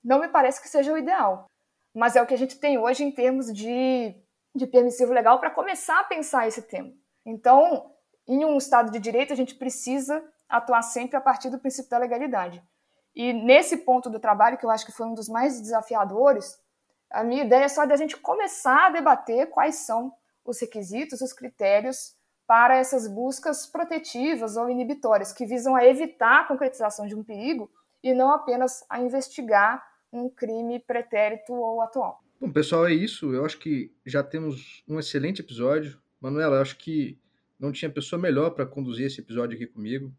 Não 0.01 0.19
me 0.21 0.29
parece 0.29 0.62
que 0.62 0.69
seja 0.69 0.93
o 0.93 0.97
ideal, 0.97 1.47
mas 1.93 2.15
é 2.15 2.21
o 2.21 2.25
que 2.25 2.33
a 2.33 2.38
gente 2.38 2.57
tem 2.57 2.77
hoje 2.77 3.03
em 3.03 3.12
termos 3.12 3.51
de, 3.51 4.15
de 4.55 4.65
permissivo 4.65 5.12
legal 5.12 5.41
para 5.41 5.51
começar 5.51 5.99
a 5.99 6.05
pensar 6.05 6.47
esse 6.47 6.62
tema. 6.62 6.93
Então, 7.25 7.93
em 8.25 8.45
um 8.45 8.57
Estado 8.57 8.91
de 8.91 8.99
Direito, 8.99 9.33
a 9.33 9.35
gente 9.35 9.55
precisa 9.55 10.23
atuar 10.47 10.83
sempre 10.83 11.17
a 11.17 11.21
partir 11.21 11.49
do 11.49 11.59
princípio 11.59 11.89
da 11.89 11.97
legalidade. 11.97 12.63
E 13.19 13.34
nesse 13.34 13.75
ponto 13.75 14.10
do 14.10 14.17
trabalho, 14.17 14.58
que 14.58 14.65
eu 14.65 14.69
acho 14.69 14.86
que 14.86 14.93
foi 14.93 15.05
um 15.05 15.13
dos 15.13 15.27
mais 15.27 15.60
desafiadores, 15.60 16.58
a 17.12 17.21
minha 17.21 17.43
ideia 17.43 17.65
é 17.65 17.67
só 17.67 17.84
de 17.84 17.91
a 17.91 17.97
gente 17.97 18.15
começar 18.15 18.88
a 18.88 18.89
debater 18.91 19.49
quais 19.49 19.75
são 19.75 20.13
os 20.45 20.58
requisitos, 20.62 21.19
os 21.19 21.34
critérios 21.34 22.15
para 22.47 22.77
essas 22.77 23.10
buscas 23.10 23.65
protetivas 23.65 24.55
ou 24.55 24.69
inibitórias, 24.69 25.34
que 25.34 25.45
visam 25.45 25.75
a 25.75 25.86
evitar 25.86 26.39
a 26.39 26.43
concretização 26.45 27.05
de 27.05 27.13
um 27.13 27.21
perigo 27.21 27.69
e 28.01 28.13
não 28.13 28.32
apenas 28.32 28.86
a 28.89 29.01
investigar 29.01 29.86
um 30.13 30.29
crime 30.29 30.79
pretérito 30.79 31.51
ou 31.51 31.82
atual. 31.82 32.23
Bom, 32.39 32.49
pessoal, 32.49 32.88
é 32.88 32.93
isso. 32.93 33.34
Eu 33.34 33.43
acho 33.43 33.60
que 33.60 33.93
já 34.05 34.23
temos 34.23 34.82
um 34.88 34.97
excelente 34.97 35.41
episódio. 35.41 35.99
Manuela, 36.21 36.55
eu 36.55 36.62
acho 36.62 36.77
que 36.77 37.19
não 37.60 37.73
tinha 37.73 37.91
pessoa 37.91 38.17
melhor 38.17 38.51
para 38.51 38.65
conduzir 38.65 39.08
esse 39.08 39.19
episódio 39.19 39.58
aqui 39.58 39.67
comigo 39.67 40.10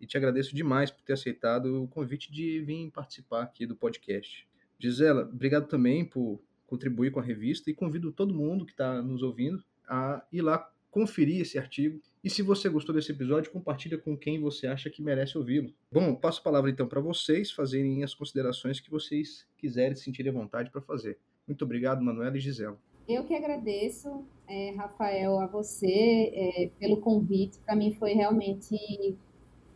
e 0.00 0.06
te 0.06 0.16
agradeço 0.16 0.54
demais 0.54 0.90
por 0.90 1.02
ter 1.02 1.12
aceitado 1.12 1.82
o 1.82 1.88
convite 1.88 2.32
de 2.32 2.60
vir 2.60 2.90
participar 2.90 3.42
aqui 3.42 3.66
do 3.66 3.76
podcast. 3.76 4.48
Gisela, 4.78 5.22
obrigado 5.22 5.68
também 5.68 6.04
por 6.04 6.40
contribuir 6.66 7.10
com 7.10 7.20
a 7.20 7.22
revista 7.22 7.70
e 7.70 7.74
convido 7.74 8.12
todo 8.12 8.34
mundo 8.34 8.64
que 8.64 8.72
está 8.72 9.02
nos 9.02 9.22
ouvindo 9.22 9.62
a 9.86 10.24
ir 10.32 10.40
lá 10.40 10.70
conferir 10.90 11.40
esse 11.40 11.58
artigo. 11.58 12.00
E 12.22 12.28
se 12.28 12.42
você 12.42 12.68
gostou 12.68 12.94
desse 12.94 13.12
episódio, 13.12 13.50
compartilha 13.50 13.98
com 13.98 14.16
quem 14.16 14.40
você 14.40 14.66
acha 14.66 14.90
que 14.90 15.02
merece 15.02 15.38
ouvi-lo. 15.38 15.72
Bom, 15.90 16.14
passo 16.14 16.40
a 16.40 16.44
palavra 16.44 16.70
então 16.70 16.86
para 16.86 17.00
vocês 17.00 17.50
fazerem 17.50 18.02
as 18.02 18.14
considerações 18.14 18.80
que 18.80 18.90
vocês 18.90 19.46
quiserem 19.56 19.96
sentirem 19.96 20.32
vontade 20.32 20.70
para 20.70 20.80
fazer. 20.80 21.18
Muito 21.46 21.64
obrigado, 21.64 22.02
Manuela 22.02 22.36
e 22.36 22.40
Gisela. 22.40 22.78
Eu 23.08 23.24
que 23.24 23.34
agradeço, 23.34 24.24
é, 24.46 24.70
Rafael, 24.76 25.40
a 25.40 25.46
você 25.46 26.30
é, 26.32 26.70
pelo 26.78 26.98
convite. 26.98 27.58
Para 27.58 27.74
mim 27.74 27.92
foi 27.94 28.12
realmente 28.12 29.16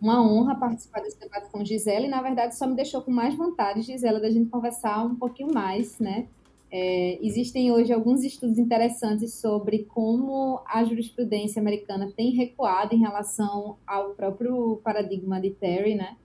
uma 0.05 0.23
honra 0.23 0.55
participar 0.55 1.01
desse 1.01 1.19
debate 1.19 1.49
com 1.51 1.65
Gisela 1.65 2.05
e, 2.05 2.11
na 2.11 2.21
verdade, 2.21 2.55
só 2.55 2.67
me 2.67 2.77
deixou 2.77 3.01
com 3.01 3.11
mais 3.11 3.35
vontade, 3.35 3.81
Gisela, 3.81 4.21
da 4.21 4.29
gente 4.29 4.51
conversar 4.51 5.03
um 5.03 5.15
pouquinho 5.15 5.51
mais, 5.51 5.99
né? 5.99 6.27
É, 6.71 7.19
existem 7.23 7.73
hoje 7.73 7.91
alguns 7.91 8.23
estudos 8.23 8.59
interessantes 8.59 9.33
sobre 9.33 9.85
como 9.85 10.61
a 10.67 10.85
jurisprudência 10.85 11.59
americana 11.59 12.13
tem 12.15 12.33
recuado 12.33 12.95
em 12.95 12.99
relação 12.99 13.79
ao 13.87 14.11
próprio 14.11 14.79
paradigma 14.85 15.41
de 15.41 15.51
Terry, 15.51 15.95
né? 15.95 16.17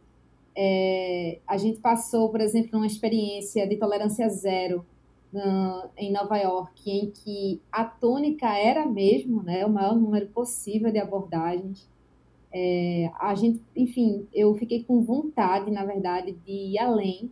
É, 0.53 1.39
a 1.47 1.55
gente 1.55 1.79
passou, 1.79 2.27
por 2.27 2.41
exemplo, 2.41 2.77
uma 2.77 2.87
experiência 2.87 3.65
de 3.65 3.77
tolerância 3.77 4.27
zero 4.27 4.85
no, 5.31 5.85
em 5.95 6.11
Nova 6.11 6.35
York, 6.37 6.91
em 6.91 7.11
que 7.11 7.61
a 7.71 7.85
tônica 7.85 8.45
era 8.57 8.85
mesmo 8.85 9.41
né, 9.41 9.65
o 9.65 9.69
maior 9.69 9.95
número 9.95 10.27
possível 10.27 10.91
de 10.91 10.99
abordagens. 10.99 11.87
É, 12.51 13.11
a 13.19 13.35
gente, 13.35 13.61
enfim, 13.75 14.27
eu 14.33 14.55
fiquei 14.55 14.83
com 14.83 15.01
vontade, 15.01 15.69
na 15.69 15.85
verdade, 15.85 16.31
de 16.45 16.51
ir 16.51 16.79
além 16.79 17.31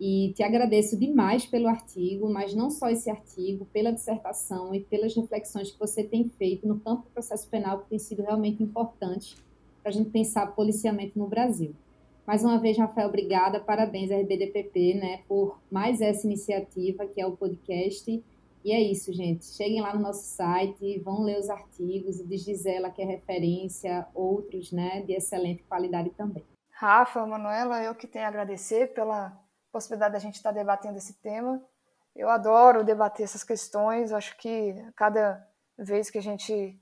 e 0.00 0.32
te 0.34 0.42
agradeço 0.42 0.96
demais 0.96 1.44
pelo 1.44 1.66
artigo, 1.66 2.30
mas 2.30 2.54
não 2.54 2.70
só 2.70 2.88
esse 2.88 3.10
artigo, 3.10 3.66
pela 3.72 3.90
dissertação 3.90 4.74
e 4.74 4.80
pelas 4.80 5.14
reflexões 5.14 5.70
que 5.72 5.78
você 5.78 6.04
tem 6.04 6.28
feito 6.28 6.68
no 6.68 6.78
campo 6.78 7.02
do 7.02 7.10
processo 7.10 7.48
penal, 7.48 7.80
que 7.80 7.88
tem 7.88 7.98
sido 7.98 8.22
realmente 8.22 8.62
importante 8.62 9.36
para 9.82 9.90
a 9.90 9.92
gente 9.92 10.10
pensar 10.10 10.54
policiamento 10.54 11.18
no 11.18 11.26
Brasil. 11.26 11.74
Mais 12.26 12.44
uma 12.44 12.58
vez, 12.58 12.76
Rafael, 12.76 13.08
obrigada, 13.08 13.58
parabéns 13.58 14.10
RBDPP, 14.10 14.94
né, 14.94 15.20
por 15.26 15.58
mais 15.70 16.00
essa 16.00 16.26
iniciativa 16.26 17.06
que 17.06 17.20
é 17.20 17.26
o 17.26 17.36
podcast 17.36 18.22
e 18.64 18.72
é 18.72 18.80
isso, 18.80 19.12
gente. 19.12 19.44
Cheguem 19.44 19.80
lá 19.80 19.94
no 19.94 20.00
nosso 20.00 20.24
site, 20.24 20.98
vão 21.00 21.22
ler 21.22 21.38
os 21.38 21.48
artigos 21.48 22.18
de 22.18 22.36
Gisela, 22.36 22.90
que 22.90 23.02
é 23.02 23.04
referência, 23.04 24.06
outros, 24.14 24.72
né, 24.72 25.02
de 25.02 25.12
excelente 25.12 25.62
qualidade 25.64 26.10
também. 26.10 26.44
Rafa, 26.70 27.26
Manuela, 27.26 27.82
eu 27.82 27.94
que 27.94 28.06
tenho 28.06 28.24
a 28.24 28.28
agradecer 28.28 28.92
pela 28.94 29.36
possibilidade 29.72 30.12
da 30.12 30.18
gente 30.18 30.36
estar 30.36 30.52
debatendo 30.52 30.96
esse 30.98 31.14
tema. 31.14 31.62
Eu 32.14 32.28
adoro 32.28 32.84
debater 32.84 33.24
essas 33.24 33.44
questões, 33.44 34.12
acho 34.12 34.36
que 34.36 34.74
cada 34.96 35.44
vez 35.76 36.10
que 36.10 36.18
a 36.18 36.22
gente 36.22 36.80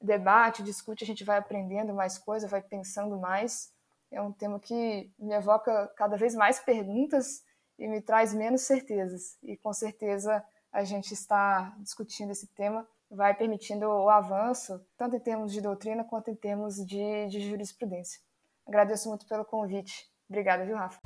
debate, 0.00 0.62
discute, 0.62 1.04
a 1.04 1.06
gente 1.06 1.24
vai 1.24 1.38
aprendendo 1.38 1.94
mais 1.94 2.18
coisas, 2.18 2.50
vai 2.50 2.62
pensando 2.62 3.18
mais. 3.18 3.72
É 4.10 4.20
um 4.22 4.32
tema 4.32 4.58
que 4.58 5.12
me 5.18 5.34
evoca 5.34 5.88
cada 5.96 6.16
vez 6.16 6.34
mais 6.34 6.58
perguntas 6.58 7.42
e 7.78 7.86
me 7.86 8.00
traz 8.00 8.32
menos 8.32 8.62
certezas. 8.62 9.36
E 9.42 9.56
com 9.56 9.72
certeza 9.72 10.42
a 10.72 10.84
gente 10.84 11.12
está 11.12 11.74
discutindo 11.80 12.30
esse 12.30 12.46
tema 12.48 12.86
vai 13.10 13.34
permitindo 13.34 13.86
o 13.86 14.08
avanço, 14.08 14.80
tanto 14.96 15.16
em 15.16 15.20
termos 15.20 15.52
de 15.52 15.60
doutrina 15.60 16.04
quanto 16.04 16.30
em 16.30 16.34
termos 16.34 16.76
de, 16.76 17.26
de 17.28 17.40
jurisprudência. 17.40 18.20
Agradeço 18.66 19.08
muito 19.08 19.26
pelo 19.26 19.44
convite. 19.44 20.06
Obrigada, 20.28 20.64
viu, 20.64 20.76
Rafa? 20.76 21.00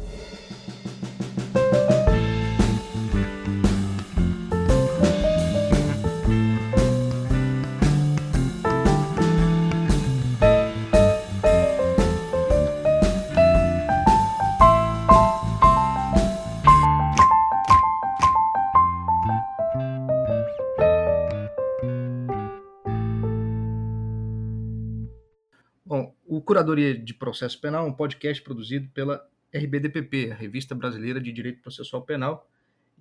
Curadoria 26.42 26.96
de 26.98 27.14
Processo 27.14 27.60
Penal 27.60 27.86
um 27.86 27.92
podcast 27.92 28.42
produzido 28.42 28.88
pela 28.88 29.26
RBDPP, 29.54 30.32
a 30.32 30.34
Revista 30.34 30.74
Brasileira 30.74 31.20
de 31.20 31.30
Direito 31.30 31.62
Processual 31.62 32.02
Penal, 32.02 32.48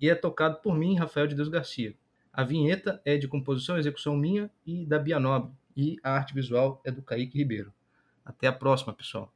e 0.00 0.08
é 0.08 0.14
tocado 0.14 0.58
por 0.62 0.76
mim, 0.76 0.96
Rafael 0.96 1.26
de 1.26 1.34
Deus 1.34 1.48
Garcia. 1.48 1.94
A 2.32 2.44
vinheta 2.44 3.00
é 3.04 3.16
de 3.16 3.28
composição 3.28 3.76
e 3.76 3.80
execução 3.80 4.16
minha 4.16 4.50
e 4.66 4.86
da 4.86 4.98
Bia 4.98 5.18
Nobre, 5.18 5.52
e 5.76 5.96
a 6.02 6.12
arte 6.12 6.34
visual 6.34 6.80
é 6.84 6.90
do 6.90 7.02
Kaique 7.02 7.38
Ribeiro. 7.38 7.72
Até 8.24 8.46
a 8.46 8.52
próxima, 8.52 8.92
pessoal. 8.92 9.32